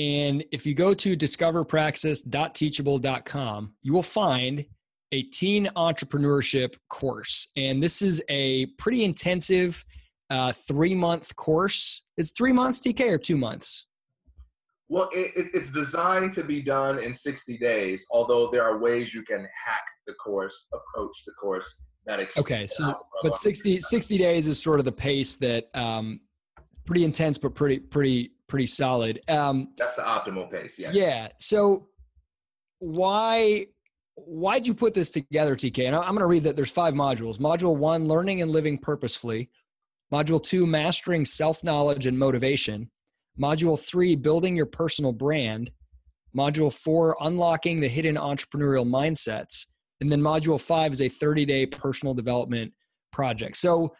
[0.00, 4.64] And if you go to discoverpraxis.teachable.com, you will find
[5.12, 7.48] a teen entrepreneurship course.
[7.54, 9.84] And this is a pretty intensive
[10.30, 12.06] uh, three month course.
[12.16, 13.88] Is three months, TK, or two months?
[14.88, 19.12] Well, it, it, it's designed to be done in 60 days, although there are ways
[19.12, 24.46] you can hack the course, approach the course that Okay, so but 60, 60 days
[24.46, 26.22] is sort of the pace that um,
[26.86, 29.20] pretty intense, but pretty pretty pretty solid.
[29.28, 30.78] Um, That's the optimal pace.
[30.78, 30.94] Yes.
[30.94, 31.28] Yeah.
[31.38, 31.88] So
[32.80, 33.66] why
[34.16, 35.86] why'd you put this together, TK?
[35.86, 37.38] And I'm going to read that there's five modules.
[37.38, 39.48] Module one, learning and living purposefully.
[40.12, 42.90] Module two, mastering self knowledge and motivation.
[43.40, 45.70] Module three, building your personal brand.
[46.36, 49.66] Module four, unlocking the hidden entrepreneurial mindsets.
[50.00, 52.72] And then module five is a 30 day personal development
[53.12, 53.56] project.
[53.56, 53.94] So,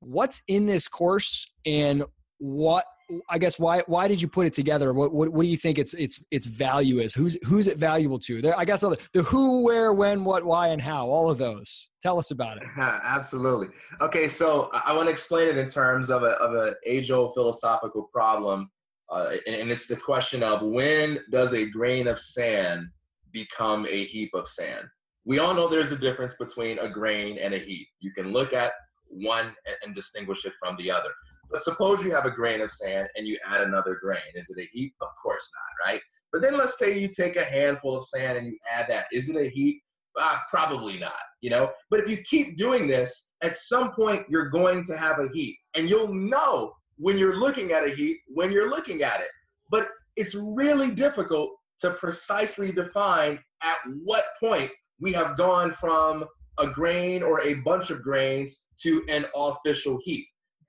[0.00, 2.04] what's in this course and
[2.38, 2.84] what
[3.28, 4.92] I guess why why did you put it together?
[4.92, 7.12] What, what what, do you think its its its value is?
[7.12, 8.40] Who's who's it valuable to?
[8.40, 11.08] There, I guess the, the who, where, when, what, why, and how.
[11.08, 11.90] All of those.
[12.02, 12.64] Tell us about it.
[12.78, 13.68] Absolutely.
[14.00, 17.34] Okay, so I want to explain it in terms of a of an age old
[17.34, 18.70] philosophical problem,
[19.10, 22.88] uh, and, and it's the question of when does a grain of sand
[23.32, 24.86] become a heap of sand?
[25.26, 27.88] We all know there's a difference between a grain and a heap.
[28.00, 28.72] You can look at
[29.08, 31.10] one and, and distinguish it from the other.
[31.54, 34.18] But suppose you have a grain of sand and you add another grain.
[34.34, 34.92] Is it a heap?
[35.00, 36.00] Of course not, right?
[36.32, 39.06] But then let's say you take a handful of sand and you add that.
[39.12, 39.80] Is it a heap?
[40.20, 41.70] Uh, probably not, you know?
[41.90, 45.56] But if you keep doing this, at some point you're going to have a heap.
[45.76, 49.30] And you'll know when you're looking at a heap when you're looking at it.
[49.70, 56.24] But it's really difficult to precisely define at what point we have gone from
[56.58, 60.26] a grain or a bunch of grains to an official heap.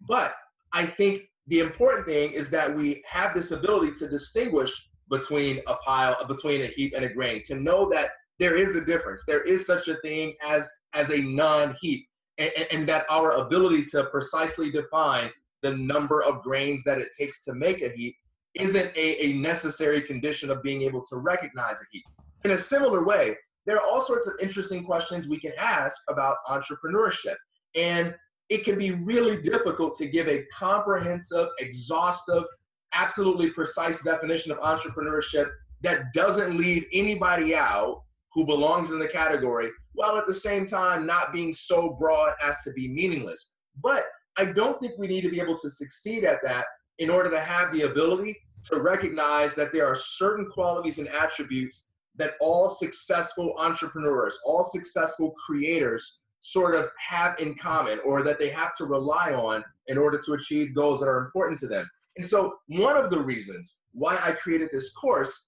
[0.07, 0.35] But
[0.75, 4.71] I think the important thing is that we have this ability to distinguish
[5.09, 8.83] between a pile, between a heap and a grain, to know that there is a
[8.83, 9.23] difference.
[9.25, 12.05] There is such a thing as as a non-heap,
[12.37, 17.41] and, and that our ability to precisely define the number of grains that it takes
[17.45, 18.15] to make a heap
[18.55, 22.03] isn't a, a necessary condition of being able to recognize a heap.
[22.43, 23.35] In a similar way,
[23.65, 27.35] there are all sorts of interesting questions we can ask about entrepreneurship.
[27.75, 28.13] And
[28.49, 32.43] it can be really difficult to give a comprehensive, exhaustive,
[32.93, 35.49] absolutely precise definition of entrepreneurship
[35.81, 38.03] that doesn't leave anybody out
[38.33, 42.55] who belongs in the category, while at the same time not being so broad as
[42.63, 43.53] to be meaningless.
[43.81, 44.05] But
[44.37, 46.65] I don't think we need to be able to succeed at that
[46.99, 51.89] in order to have the ability to recognize that there are certain qualities and attributes
[52.17, 58.49] that all successful entrepreneurs, all successful creators sort of have in common or that they
[58.49, 61.89] have to rely on in order to achieve goals that are important to them.
[62.17, 65.47] And so, one of the reasons why I created this course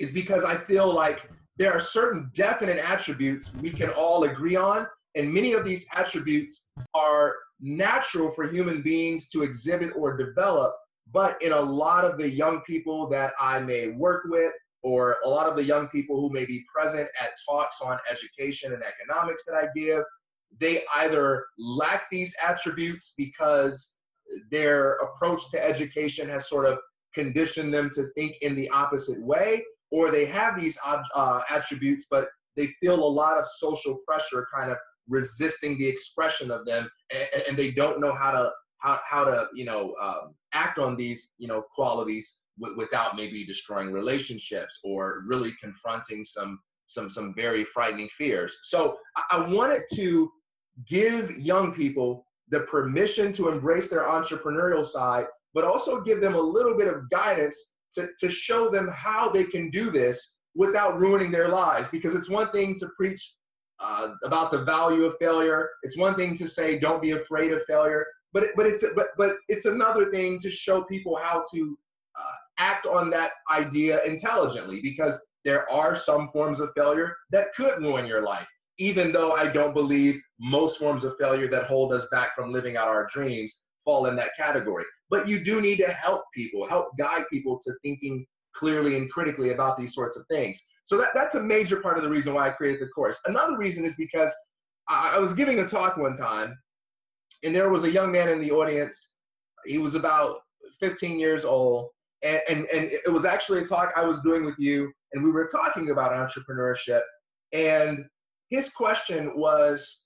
[0.00, 4.88] is because I feel like there are certain definite attributes we can all agree on,
[5.14, 10.74] and many of these attributes are natural for human beings to exhibit or develop.
[11.12, 14.52] But in a lot of the young people that I may work with,
[14.86, 18.72] or a lot of the young people who may be present at talks on education
[18.72, 20.04] and economics that I give,
[20.60, 23.96] they either lack these attributes because
[24.48, 26.78] their approach to education has sort of
[27.16, 32.28] conditioned them to think in the opposite way, or they have these uh, attributes, but
[32.54, 34.76] they feel a lot of social pressure kind of
[35.08, 39.48] resisting the expression of them, and, and they don't know how to how, how to
[39.52, 45.22] you know um, act on these you know qualities w- without maybe destroying relationships or
[45.26, 48.58] really confronting some some some very frightening fears.
[48.62, 50.30] So I, I wanted to
[50.88, 56.40] give young people the permission to embrace their entrepreneurial side, but also give them a
[56.40, 61.30] little bit of guidance to, to show them how they can do this without ruining
[61.30, 61.88] their lives.
[61.88, 63.34] Because it's one thing to preach
[63.80, 65.68] uh, about the value of failure.
[65.82, 69.08] It's one thing to say don't be afraid of failure, but it, but it's but
[69.18, 71.78] but it's another thing to show people how to
[72.58, 74.80] act on that idea intelligently.
[74.80, 79.48] Because there are some forms of failure that could ruin your life even though I
[79.48, 83.62] don't believe most forms of failure that hold us back from living out our dreams
[83.84, 84.84] fall in that category.
[85.08, 89.52] But you do need to help people, help guide people to thinking clearly and critically
[89.52, 90.60] about these sorts of things.
[90.82, 93.20] So that, that's a major part of the reason why I created the course.
[93.26, 94.32] Another reason is because
[94.88, 96.56] I, I was giving a talk one time,
[97.44, 99.14] and there was a young man in the audience.
[99.66, 100.38] He was about
[100.80, 101.90] 15 years old,
[102.26, 105.30] and, and, and it was actually a talk I was doing with you, and we
[105.30, 107.02] were talking about entrepreneurship.
[107.52, 108.04] And
[108.50, 110.04] his question was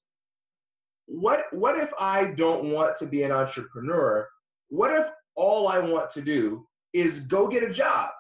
[1.07, 4.29] what what if I don't want to be an entrepreneur?
[4.69, 8.11] What if all I want to do is go get a job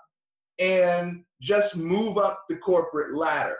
[0.58, 3.58] and just move up the corporate ladder?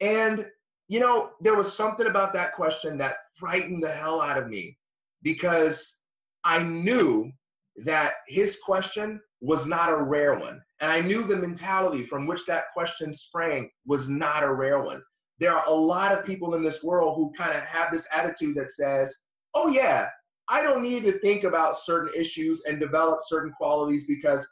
[0.00, 0.46] And
[0.88, 4.76] you know, there was something about that question that frightened the hell out of me
[5.22, 6.00] because
[6.44, 7.30] I knew
[7.84, 10.62] that his question was not a rare one.
[10.80, 15.02] And I knew the mentality from which that question sprang was not a rare one
[15.42, 18.54] there are a lot of people in this world who kind of have this attitude
[18.54, 19.12] that says,
[19.54, 20.06] oh, yeah,
[20.48, 24.46] I don't need to think about certain issues and develop certain qualities because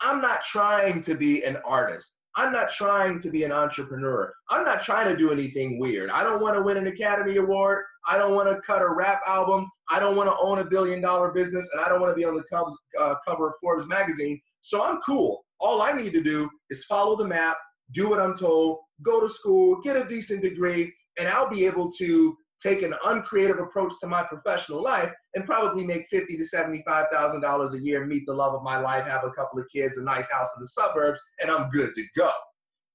[0.00, 2.18] I'm not trying to be an artist.
[2.36, 4.32] I'm not trying to be an entrepreneur.
[4.50, 6.10] I'm not trying to do anything weird.
[6.10, 7.84] I don't want to win an Academy Award.
[8.06, 9.68] I don't want to cut a rap album.
[9.90, 11.68] I don't want to own a billion dollar business.
[11.72, 14.40] And I don't want to be on the cover, uh, cover of Forbes magazine.
[14.60, 15.44] So I'm cool.
[15.58, 17.56] All I need to do is follow the map,
[17.92, 21.90] do what I'm told, go to school, get a decent degree, and I'll be able
[21.92, 27.06] to take an uncreative approach to my professional life and probably make fifty to seventy-five
[27.12, 29.96] thousand dollars a year, meet the love of my life, have a couple of kids,
[29.96, 32.30] a nice house in the suburbs, and I'm good to go.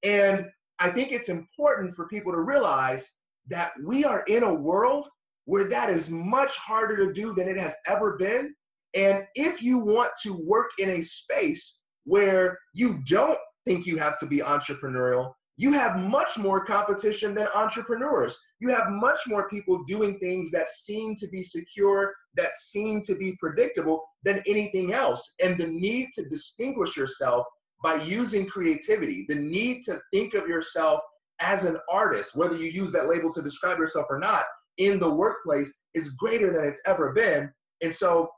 [0.04, 0.46] And
[0.80, 3.10] I think it's important for people to realize
[3.48, 5.08] that we are in a world
[5.46, 8.54] where that is much harder to do than it has ever been.
[8.96, 14.18] And if you want to work in a space where you don't think you have
[14.20, 18.38] to be entrepreneurial, you have much more competition than entrepreneurs.
[18.60, 23.16] You have much more people doing things that seem to be secure, that seem to
[23.16, 25.34] be predictable than anything else.
[25.42, 27.46] And the need to distinguish yourself
[27.82, 31.00] by using creativity, the need to think of yourself
[31.40, 34.46] as an artist, whether you use that label to describe yourself or not,
[34.78, 37.50] in the workplace is greater than it's ever been.
[37.82, 38.30] And so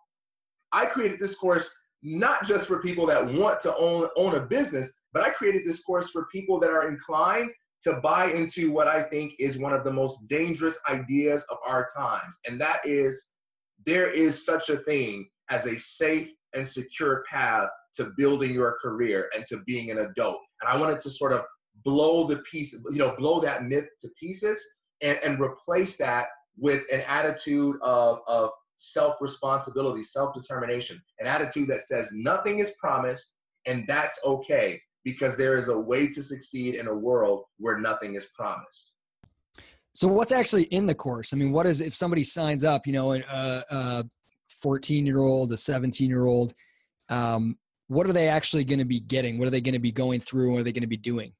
[0.71, 1.73] I created this course
[2.03, 5.83] not just for people that want to own, own a business, but I created this
[5.83, 7.51] course for people that are inclined
[7.83, 11.87] to buy into what I think is one of the most dangerous ideas of our
[11.95, 12.37] times.
[12.47, 13.33] And that is
[13.85, 19.29] there is such a thing as a safe and secure path to building your career
[19.35, 20.39] and to being an adult.
[20.61, 21.41] And I wanted to sort of
[21.83, 24.63] blow the piece, you know, blow that myth to pieces
[25.01, 31.67] and, and replace that with an attitude of, of self responsibility, self determination, an attitude
[31.67, 33.33] that says nothing is promised
[33.65, 38.15] and that's okay because there is a way to succeed in a world where nothing
[38.15, 38.93] is promised.
[39.91, 41.33] So, what's actually in the course?
[41.33, 44.05] I mean, what is if somebody signs up, you know, a
[44.61, 46.53] 14 year old, a 17 year old,
[47.09, 49.37] um, what are they actually going to be getting?
[49.37, 50.51] What are they going to be going through?
[50.51, 51.31] What are they going to be doing?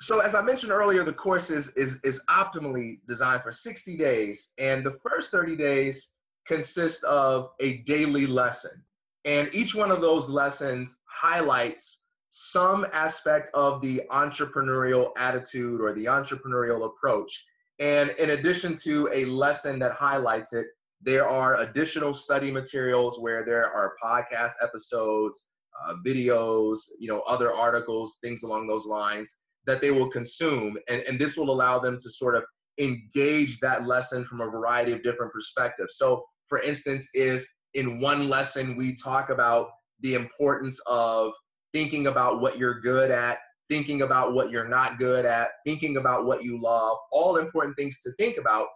[0.00, 4.52] So, as I mentioned earlier, the course is, is, is optimally designed for 60 days.
[4.58, 6.10] And the first 30 days
[6.48, 8.82] consist of a daily lesson.
[9.24, 16.06] And each one of those lessons highlights some aspect of the entrepreneurial attitude or the
[16.06, 17.44] entrepreneurial approach.
[17.78, 20.66] And in addition to a lesson that highlights it,
[21.00, 25.48] there are additional study materials where there are podcast episodes,
[25.84, 30.76] uh, videos, you know, other articles, things along those lines that they will consume.
[30.88, 32.44] And, and this will allow them to sort of
[32.78, 35.96] engage that lesson from a variety of different perspectives.
[35.96, 39.70] So for instance, if in one lesson we talk about
[40.00, 41.32] the importance of
[41.72, 43.38] thinking about what you're good at,
[43.68, 48.00] thinking about what you're not good at, thinking about what you love, all important things
[48.00, 48.66] to think about.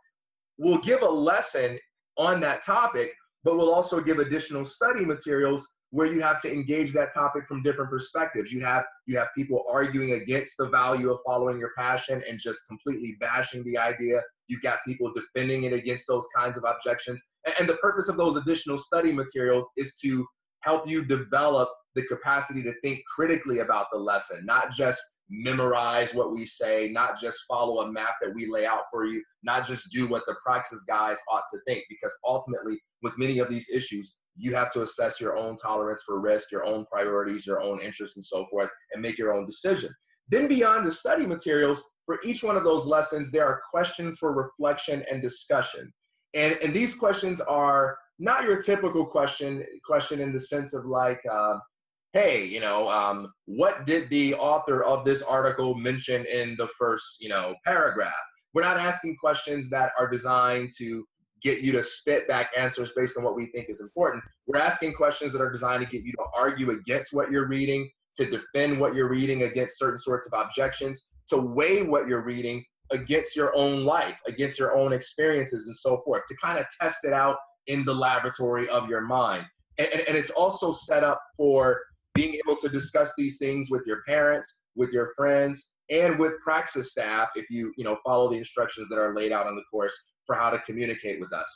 [0.59, 1.79] We'll give a lesson
[2.19, 3.13] on that topic,
[3.43, 7.63] but we'll also give additional study materials where you have to engage that topic from
[7.63, 8.53] different perspectives.
[8.53, 12.61] You have you have people arguing against the value of following your passion and just
[12.67, 14.23] completely bashing the idea.
[14.53, 17.23] You've got people defending it against those kinds of objections.
[17.59, 20.27] And the purpose of those additional study materials is to
[20.61, 25.01] help you develop the capacity to think critically about the lesson, not just
[25.31, 29.23] memorize what we say, not just follow a map that we lay out for you,
[29.43, 31.83] not just do what the praxis guys ought to think.
[31.89, 36.21] Because ultimately, with many of these issues, you have to assess your own tolerance for
[36.21, 39.91] risk, your own priorities, your own interests, and so forth, and make your own decision.
[40.29, 41.83] Then, beyond the study materials,
[42.13, 45.91] for each one of those lessons, there are questions for reflection and discussion.
[46.35, 51.23] And, and these questions are not your typical question, question in the sense of like,
[51.31, 51.57] uh,
[52.13, 57.17] hey, you know, um, what did the author of this article mention in the first,
[57.19, 58.13] you know, paragraph?
[58.53, 61.07] We're not asking questions that are designed to
[61.43, 64.23] get you to spit back answers based on what we think is important.
[64.47, 67.91] We're asking questions that are designed to get you to argue against what you're reading,
[68.17, 72.65] to defend what you're reading against certain sorts of objections, to weigh what you're reading
[72.91, 76.99] against your own life, against your own experiences, and so forth, to kind of test
[77.05, 79.47] it out in the laboratory of your mind.
[79.79, 81.81] And, and, and it's also set up for
[82.15, 86.91] being able to discuss these things with your parents, with your friends, and with praxis
[86.91, 89.97] staff if you you know follow the instructions that are laid out on the course
[90.27, 91.51] for how to communicate with us.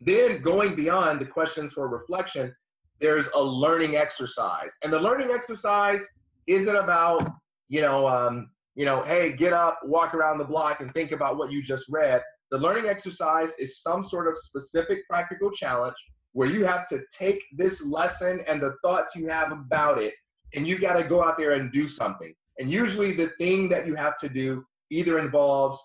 [0.00, 2.54] Then going beyond the questions for reflection,
[3.00, 6.06] there's a learning exercise, and the learning exercise
[6.48, 7.30] isn't about
[7.68, 11.36] you know um, you know hey get up, walk around the block, and think about
[11.36, 12.22] what you just read.
[12.52, 15.96] The learning exercise is some sort of specific practical challenge
[16.32, 20.14] where you have to take this lesson and the thoughts you have about it,
[20.54, 22.32] and you got to go out there and do something.
[22.60, 25.82] And usually, the thing that you have to do either involves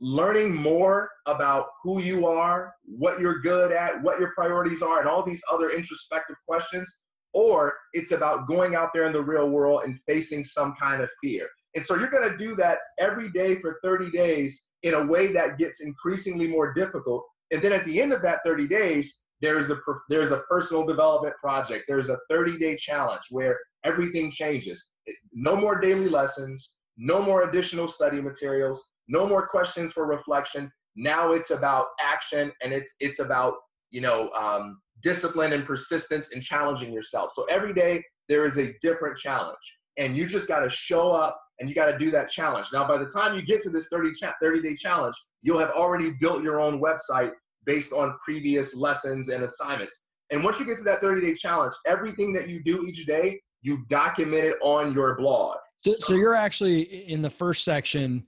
[0.00, 5.08] learning more about who you are, what you're good at, what your priorities are, and
[5.08, 7.02] all these other introspective questions,
[7.34, 11.08] or it's about going out there in the real world and facing some kind of
[11.22, 11.46] fear.
[11.74, 15.32] And so you're going to do that every day for 30 days in a way
[15.32, 17.24] that gets increasingly more difficult.
[17.50, 21.34] And then at the end of that 30 days, there's a there's a personal development
[21.42, 21.84] project.
[21.88, 24.90] There's a 30 day challenge where everything changes.
[25.32, 30.70] No more daily lessons, no more additional study materials, no more questions for reflection.
[30.94, 33.54] Now it's about action and it's it's about
[33.90, 37.32] you know um, discipline and persistence and challenging yourself.
[37.34, 41.38] So every day there is a different challenge, and you just got to show up
[41.62, 42.66] and you got to do that challenge.
[42.72, 44.10] Now, by the time you get to this 30,
[44.42, 47.30] 30 day challenge, you'll have already built your own website
[47.64, 50.04] based on previous lessons and assignments.
[50.32, 53.40] And once you get to that 30 day challenge, everything that you do each day,
[53.62, 55.56] you document it on your blog.
[55.78, 58.24] So, so you're actually in the first section,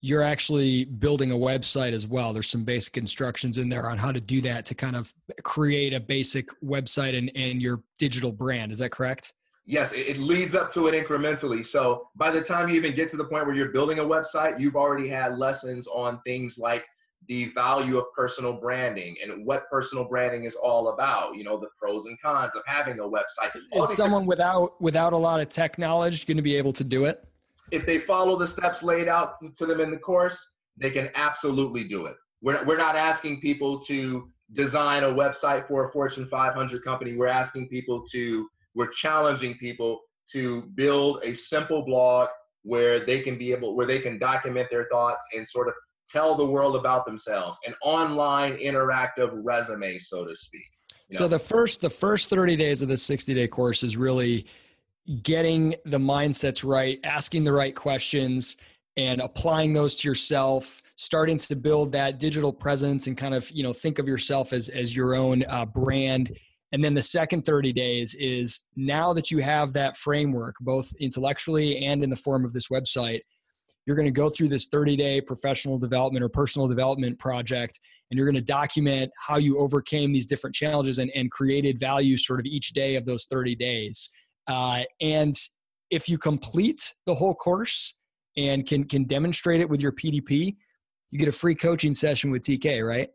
[0.00, 2.32] you're actually building a website as well.
[2.32, 5.12] There's some basic instructions in there on how to do that to kind of
[5.42, 8.72] create a basic website and, and your digital brand.
[8.72, 9.34] Is that correct?
[9.64, 11.64] Yes, it, it leads up to it incrementally.
[11.64, 14.58] So by the time you even get to the point where you're building a website,
[14.58, 16.84] you've already had lessons on things like
[17.28, 21.68] the value of personal branding and what personal branding is all about you know the
[21.78, 23.52] pros and cons of having a website.
[23.74, 27.04] Is someone without without a lot of tech knowledge going to be able to do
[27.04, 27.24] it?
[27.70, 31.84] If they follow the steps laid out to them in the course they can absolutely
[31.84, 32.16] do it.
[32.40, 37.14] We're, we're not asking people to design a website for a fortune 500 company.
[37.14, 40.00] We're asking people to we're challenging people
[40.32, 42.28] to build a simple blog
[42.62, 45.74] where they can be able where they can document their thoughts and sort of
[46.06, 50.62] tell the world about themselves an online interactive resume so to speak
[50.92, 51.18] you know?
[51.18, 54.46] so the first the first 30 days of the 60 day course is really
[55.22, 58.56] getting the mindsets right asking the right questions
[58.96, 63.62] and applying those to yourself starting to build that digital presence and kind of you
[63.62, 66.36] know think of yourself as as your own uh, brand
[66.72, 71.84] and then the second 30 days is now that you have that framework both intellectually
[71.84, 73.20] and in the form of this website
[73.86, 78.18] you're going to go through this 30 day professional development or personal development project and
[78.18, 82.40] you're going to document how you overcame these different challenges and, and created value sort
[82.40, 84.10] of each day of those 30 days.
[84.46, 85.34] Uh, and
[85.90, 87.94] if you complete the whole course
[88.36, 90.56] and can can demonstrate it with your pdp
[91.10, 93.10] you get a free coaching session with tk right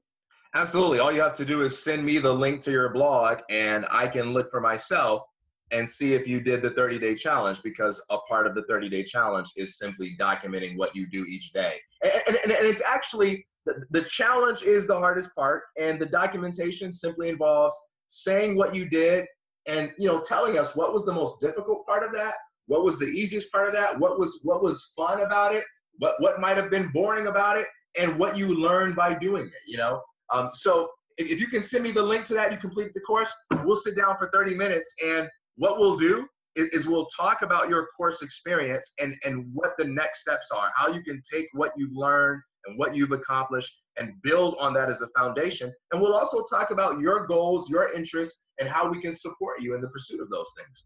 [0.53, 3.85] absolutely all you have to do is send me the link to your blog and
[3.91, 5.23] i can look for myself
[5.71, 8.89] and see if you did the 30 day challenge because a part of the 30
[8.89, 11.75] day challenge is simply documenting what you do each day.
[12.01, 16.93] And, and, and it's actually the, the challenge is the hardest part, and the documentation
[16.93, 17.75] simply involves
[18.07, 19.25] saying what you did
[19.67, 22.35] and you know telling us what was the most difficult part of that
[22.67, 25.65] what was the easiest part of that, what was what was fun about it,
[25.97, 27.67] what what might have been boring about it,
[27.99, 29.61] and what you learned by doing it.
[29.65, 30.01] You know,
[30.33, 33.01] um, so if, if you can send me the link to that, you complete the
[33.01, 33.31] course.
[33.63, 37.69] We'll sit down for 30 minutes, and what we'll do is, is we'll talk about
[37.69, 41.71] your course experience and and what the next steps are, how you can take what
[41.77, 45.73] you've learned and what you've accomplished and build on that as a foundation.
[45.91, 49.73] And we'll also talk about your goals, your interests, and how we can support you
[49.73, 50.83] in the pursuit of those things.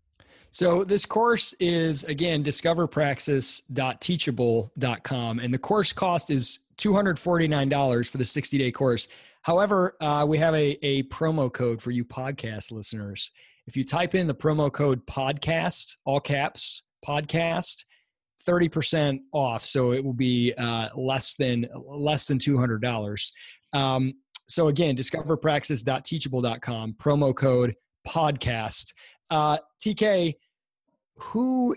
[0.52, 8.72] So this course is again discoverpraxis.teachable.com and the course cost is $249 for the 60-day
[8.72, 9.08] course.
[9.44, 13.32] However, uh, we have a, a promo code for you podcast listeners.
[13.68, 17.86] If you type in the promo code podcast, all caps, podcast,
[18.48, 19.64] 30% off.
[19.64, 23.32] So it will be uh, less than less than $200.
[23.74, 24.14] Um,
[24.48, 27.76] so again, discoverpraxis.teachable.com, promo code
[28.08, 28.94] podcast.
[29.30, 30.36] Uh, TK,
[31.18, 31.76] who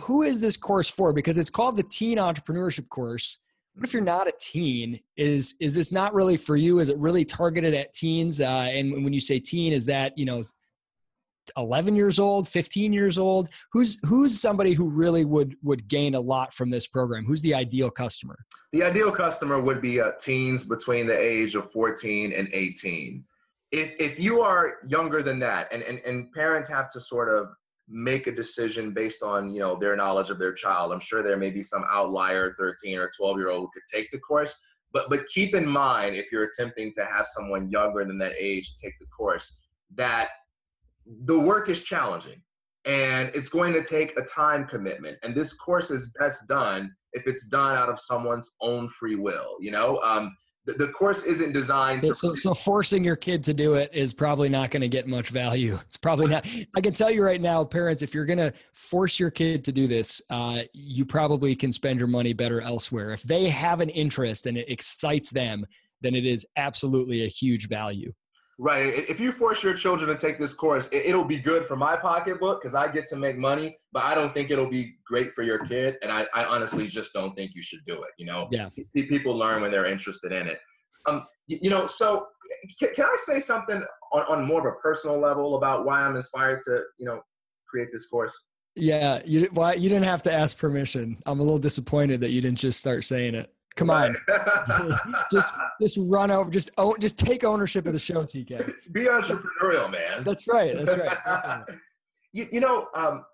[0.00, 1.12] who is this course for?
[1.12, 3.38] Because it's called the Teen Entrepreneurship Course.
[3.74, 5.00] What if you're not a teen?
[5.16, 6.78] Is is this not really for you?
[6.78, 8.40] Is it really targeted at teens?
[8.40, 10.42] Uh, and when you say teen, is that you know
[11.56, 16.20] 11 years old 15 years old who's who's somebody who really would would gain a
[16.20, 18.38] lot from this program who's the ideal customer
[18.72, 23.24] the ideal customer would be uh, teens between the age of 14 and 18
[23.72, 27.48] if, if you are younger than that and, and and parents have to sort of
[27.92, 30.92] make a decision based on you know their knowledge of their child.
[30.92, 34.10] I'm sure there may be some outlier 13 or 12 year old who could take
[34.10, 34.54] the course
[34.92, 38.74] but but keep in mind if you're attempting to have someone younger than that age
[38.76, 39.58] take the course
[39.94, 40.28] that
[41.24, 42.40] the work is challenging
[42.84, 47.26] and it's going to take a time commitment and this course is best done if
[47.26, 49.98] it's done out of someone's own free will you know?
[49.98, 50.34] Um,
[50.64, 53.90] the, the course isn't designed so, to so, so forcing your kid to do it
[53.92, 55.78] is probably not going to get much value.
[55.86, 56.46] It's probably not
[56.76, 59.72] i can tell you right now parents if you're going to force your kid to
[59.72, 63.10] do this uh, you probably can spend your money better elsewhere.
[63.10, 65.66] If they have an interest and it excites them
[66.00, 68.12] then it is absolutely a huge value
[68.64, 68.94] Right.
[69.08, 72.62] If you force your children to take this course, it'll be good for my pocketbook
[72.62, 75.58] because I get to make money, but I don't think it'll be great for your
[75.66, 75.96] kid.
[76.00, 78.10] And I, I honestly just don't think you should do it.
[78.18, 78.68] You know, yeah.
[78.94, 80.60] people learn when they're interested in it.
[81.08, 82.28] Um, you know, so
[82.78, 83.82] can, can I say something
[84.12, 87.20] on, on more of a personal level about why I'm inspired to, you know,
[87.68, 88.38] create this course?
[88.76, 91.18] Yeah, you well, you didn't have to ask permission.
[91.26, 93.52] I'm a little disappointed that you didn't just start saying it.
[93.76, 94.16] Come on,
[95.32, 98.74] just just run over, just oh, just take ownership of the show, TK.
[98.92, 100.24] Be entrepreneurial, man.
[100.24, 100.76] That's right.
[100.76, 101.62] That's right.
[102.32, 103.24] you, you know, um,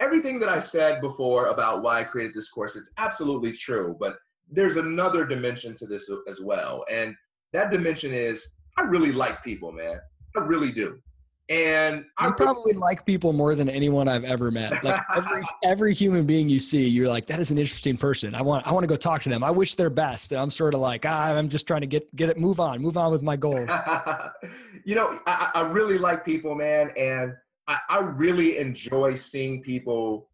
[0.00, 3.96] everything that I said before about why I created this course, it's absolutely true.
[4.00, 4.16] But
[4.50, 7.14] there's another dimension to this as well, and
[7.52, 8.46] that dimension is
[8.76, 10.00] I really like people, man.
[10.36, 10.98] I really do.
[11.48, 14.82] And I probably like people more than anyone I've ever met.
[14.84, 18.34] Like every every human being you see, you're like, that is an interesting person.
[18.34, 19.42] I want I want to go talk to them.
[19.42, 20.32] I wish their best.
[20.32, 22.80] And I'm sort of like, ah, I'm just trying to get get it, move on,
[22.80, 23.70] move on with my goals.
[24.84, 27.34] you know, I, I really like people, man, and
[27.66, 30.28] I, I really enjoy seeing people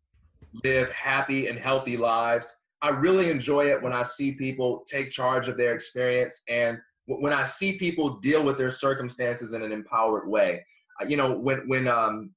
[0.65, 2.55] live happy and healthy lives.
[2.81, 7.33] I really enjoy it when I see people take charge of their experience and when
[7.33, 10.63] I see people deal with their circumstances in an empowered way
[11.07, 12.31] you know, when when um,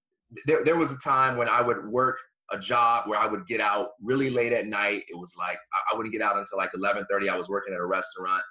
[0.45, 2.17] there there was a time when I would work
[2.51, 5.03] a job where I would get out really late at night.
[5.09, 5.57] It was like
[5.91, 7.29] I wouldn't get out until like 11:30.
[7.29, 8.43] I was working at a restaurant,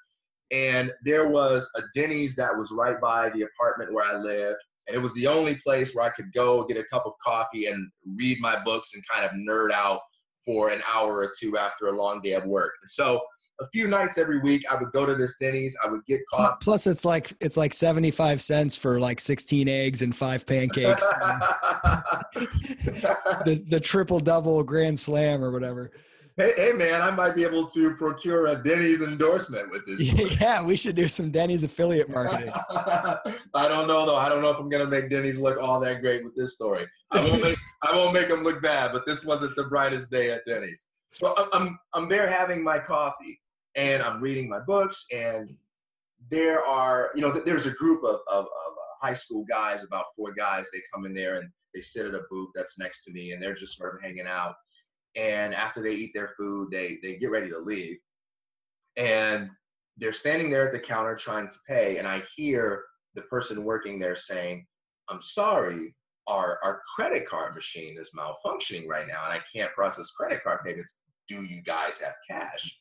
[0.51, 4.97] and there was a Denny's that was right by the apartment where I lived, and
[4.97, 7.91] it was the only place where I could go get a cup of coffee and
[8.17, 10.01] read my books and kind of nerd out
[10.45, 12.73] for an hour or two after a long day of work.
[12.87, 13.21] So
[13.61, 16.61] a few nights every week i would go to this denny's i would get caught.
[16.61, 21.05] plus it's like it's like 75 cents for like 16 eggs and five pancakes.
[23.45, 25.91] The, the triple double grand slam or whatever.
[26.37, 30.63] Hey, hey man i might be able to procure a denny's endorsement with this yeah
[30.63, 32.53] we should do some denny's affiliate marketing.
[32.53, 34.17] I don't know though.
[34.17, 36.55] I don't know if i'm going to make denny's look all that great with this
[36.55, 36.87] story.
[37.11, 40.31] I won't make i won't make them look bad but this wasn't the brightest day
[40.31, 40.89] at denny's.
[41.13, 43.41] So I'm I'm there having my coffee,
[43.77, 45.55] and I'm reading my books, and
[46.31, 50.07] there are, you know, there's a group of, of, of uh, high school guys, about
[50.17, 50.69] four guys.
[50.73, 53.43] They come in there and they sit at a booth that's next to me, and
[53.43, 54.55] they're just sort of hanging out.
[55.17, 57.99] And after they eat their food, they they get ready to leave,
[58.97, 59.51] and
[59.97, 63.99] they're standing there at the counter trying to pay, and I hear the person working
[63.99, 64.67] there saying,
[65.09, 65.95] "I'm sorry,
[66.27, 70.61] our our credit card machine is malfunctioning right now, and I can't process credit card
[70.65, 71.01] payments.
[71.27, 72.80] Do you guys have cash?"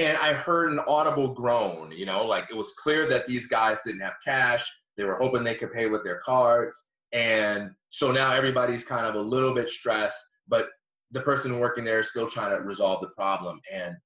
[0.00, 1.92] And I heard an audible groan.
[1.92, 4.68] You know, like it was clear that these guys didn't have cash.
[4.96, 9.14] They were hoping they could pay with their cards, and so now everybody's kind of
[9.14, 10.20] a little bit stressed.
[10.48, 10.68] but
[11.12, 13.60] the person working there is still trying to resolve the problem.
[13.72, 13.96] And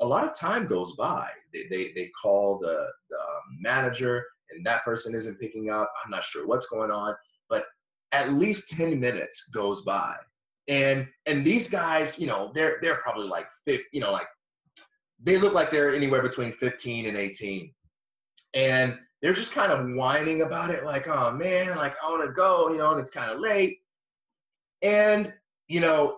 [0.00, 1.28] a lot of time goes by.
[1.52, 5.90] They, they, they call the, the um, manager and that person isn't picking up.
[6.04, 7.14] I'm not sure what's going on,
[7.48, 7.64] but
[8.12, 10.16] at least 10 minutes goes by.
[10.68, 14.28] And and these guys, you know, they're they're probably like 50, you know, like
[15.22, 17.72] they look like they're anywhere between 15 and 18.
[18.54, 22.32] And they're just kind of whining about it, like, oh man, like I want to
[22.32, 23.78] go, you know, and it's kind of late.
[24.82, 25.32] And,
[25.68, 26.16] you know,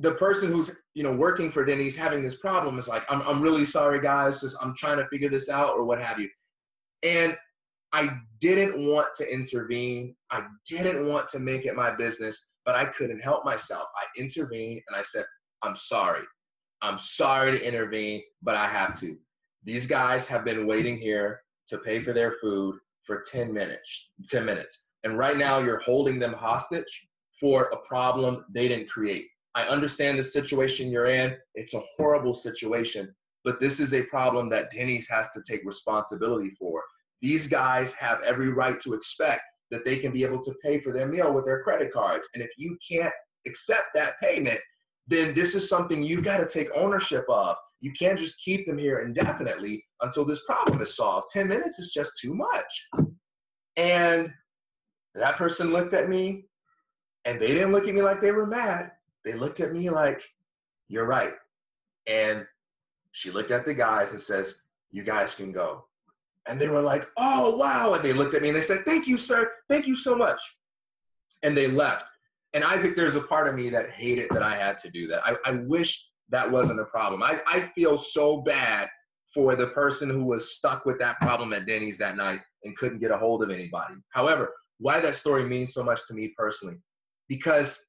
[0.00, 3.40] the person who's, you know, working for Denny's having this problem is like, I'm, I'm
[3.40, 6.28] really sorry, guys, just I'm trying to figure this out or what have you.
[7.02, 7.36] And
[7.92, 10.14] I didn't want to intervene.
[10.30, 13.86] I didn't want to make it my business, but I couldn't help myself.
[13.96, 15.24] I intervened and I said,
[15.62, 16.22] I'm sorry.
[16.82, 19.16] I'm sorry to intervene, but I have to.
[19.64, 24.10] These guys have been waiting here to pay for their food for 10 minutes.
[24.28, 24.86] 10 minutes.
[25.04, 27.08] And right now you're holding them hostage
[27.40, 29.26] for a problem they didn't create.
[29.54, 31.36] I understand the situation you're in.
[31.54, 33.14] It's a horrible situation,
[33.44, 36.82] but this is a problem that Denny's has to take responsibility for.
[37.22, 40.92] These guys have every right to expect that they can be able to pay for
[40.92, 42.28] their meal with their credit cards.
[42.34, 43.12] And if you can't
[43.46, 44.60] accept that payment,
[45.08, 47.56] then this is something you've got to take ownership of.
[47.80, 51.28] You can't just keep them here indefinitely until this problem is solved.
[51.32, 52.88] 10 minutes is just too much.
[53.76, 54.30] And
[55.14, 56.44] that person looked at me
[57.24, 58.90] and they didn't look at me like they were mad.
[59.24, 60.22] They looked at me like,
[60.88, 61.34] you're right.
[62.06, 62.44] And
[63.12, 65.84] she looked at the guys and says, you guys can go.
[66.48, 67.94] And they were like, oh, wow.
[67.94, 69.50] And they looked at me and they said, thank you, sir.
[69.68, 70.40] Thank you so much.
[71.42, 72.10] And they left.
[72.54, 75.20] And Isaac, there's a part of me that hated that I had to do that.
[75.24, 77.22] I, I wish that wasn't a problem.
[77.22, 78.88] I, I feel so bad
[79.34, 83.00] for the person who was stuck with that problem at Denny's that night and couldn't
[83.00, 83.94] get a hold of anybody.
[84.10, 86.76] However, why that story means so much to me personally,
[87.28, 87.84] because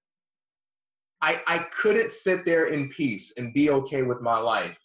[1.21, 4.77] I, I couldn't sit there in peace and be okay with my life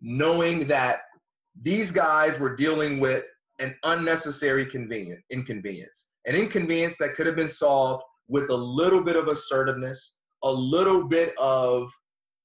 [0.00, 1.02] knowing that
[1.62, 3.24] these guys were dealing with
[3.60, 8.02] an unnecessary convenience, inconvenience, an inconvenience that could have been solved
[8.32, 11.92] with a little bit of assertiveness, a little bit of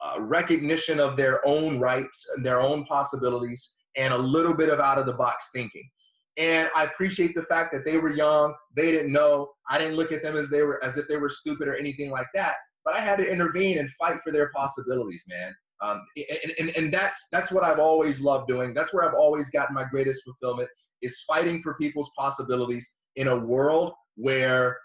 [0.03, 4.81] uh, recognition of their own rights and their own possibilities, and a little bit of
[4.81, 5.89] out of the box thinking.
[6.37, 9.49] And I appreciate the fact that they were young, they didn't know.
[9.69, 12.11] I didn't look at them as they were as if they were stupid or anything
[12.11, 12.55] like that.
[12.83, 15.55] But I had to intervene and fight for their possibilities, man.
[15.81, 18.73] Um, and, and, and that's that's what I've always loved doing.
[18.73, 20.69] That's where I've always gotten my greatest fulfillment
[21.01, 24.77] is fighting for people's possibilities in a world where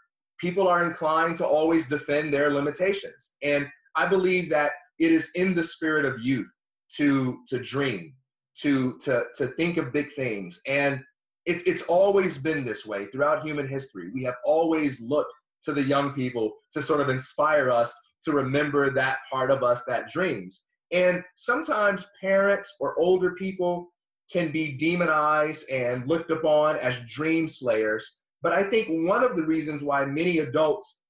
[0.43, 3.36] people are inclined to always defend their limitations.
[3.43, 3.66] And
[3.97, 6.53] I believe that it is in the spirit of youth
[6.97, 8.12] to to dream,
[8.59, 10.61] to to to think of big things.
[10.66, 11.01] And
[11.47, 14.11] it's it's always been this way throughout human history.
[14.12, 15.32] We have always looked
[15.62, 19.84] to the young people to sort of inspire us to remember that part of us
[19.84, 20.64] that dreams.
[20.93, 23.93] And sometimes parents or older people
[24.30, 28.22] can be demonized and looked upon as dream slayers.
[28.43, 31.01] But I think one of the reasons why many adults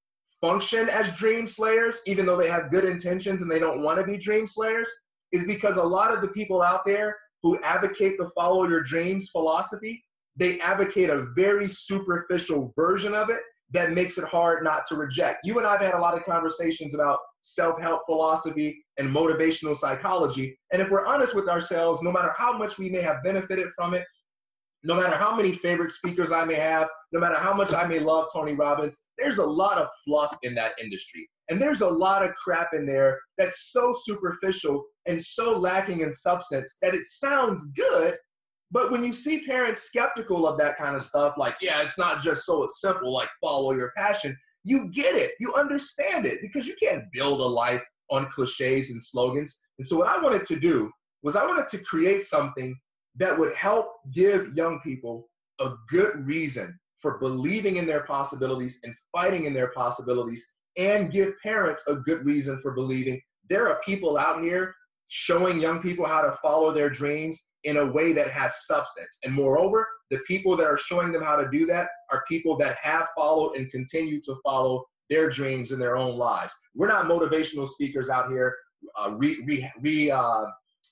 [0.40, 4.04] function as dream slayers, even though they have good intentions and they don't want to
[4.04, 4.90] be dream slayers,
[5.32, 9.30] is because a lot of the people out there who advocate the follow your dreams
[9.30, 10.04] philosophy,
[10.36, 13.40] they advocate a very superficial version of it
[13.72, 15.40] that makes it hard not to reject.
[15.44, 19.76] You and I have had a lot of conversations about self help philosophy and motivational
[19.76, 20.58] psychology.
[20.72, 23.94] And if we're honest with ourselves, no matter how much we may have benefited from
[23.94, 24.04] it,
[24.84, 28.00] no matter how many favorite speakers I may have, no matter how much I may
[28.00, 31.28] love Tony Robbins, there's a lot of fluff in that industry.
[31.50, 36.12] And there's a lot of crap in there that's so superficial and so lacking in
[36.12, 38.16] substance that it sounds good.
[38.70, 42.22] But when you see parents skeptical of that kind of stuff, like, yeah, it's not
[42.22, 45.32] just so simple, like follow your passion, you get it.
[45.38, 49.60] You understand it because you can't build a life on cliches and slogans.
[49.78, 50.90] And so, what I wanted to do
[51.22, 52.74] was I wanted to create something
[53.16, 55.28] that would help give young people
[55.60, 60.46] a good reason for believing in their possibilities and fighting in their possibilities
[60.78, 64.74] and give parents a good reason for believing there are people out here
[65.08, 69.18] showing young people how to follow their dreams in a way that has substance.
[69.24, 72.76] And moreover, the people that are showing them how to do that are people that
[72.76, 76.54] have followed and continue to follow their dreams in their own lives.
[76.74, 78.56] We're not motivational speakers out here
[78.98, 80.44] uh, re, re, re uh,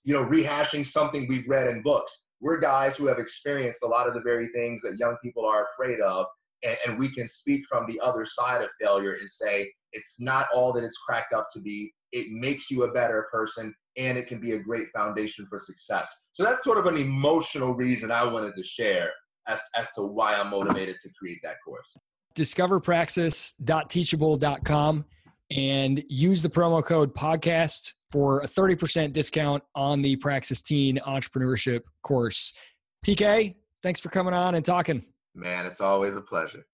[0.04, 2.26] you know, rehashing something we've read in books.
[2.40, 5.66] We're guys who have experienced a lot of the very things that young people are
[5.72, 6.26] afraid of,
[6.64, 10.46] and, and we can speak from the other side of failure and say it's not
[10.54, 11.92] all that it's cracked up to be.
[12.12, 16.28] It makes you a better person, and it can be a great foundation for success.
[16.32, 19.10] So that's sort of an emotional reason I wanted to share
[19.46, 21.96] as, as to why I'm motivated to create that course.
[22.34, 25.04] Discoverpraxis.teachable.com
[25.50, 31.82] and use the promo code podcast for a 30% discount on the Praxis Teen Entrepreneurship
[32.02, 32.52] course.
[33.04, 35.02] TK, thanks for coming on and talking.
[35.34, 36.66] Man, it's always a pleasure.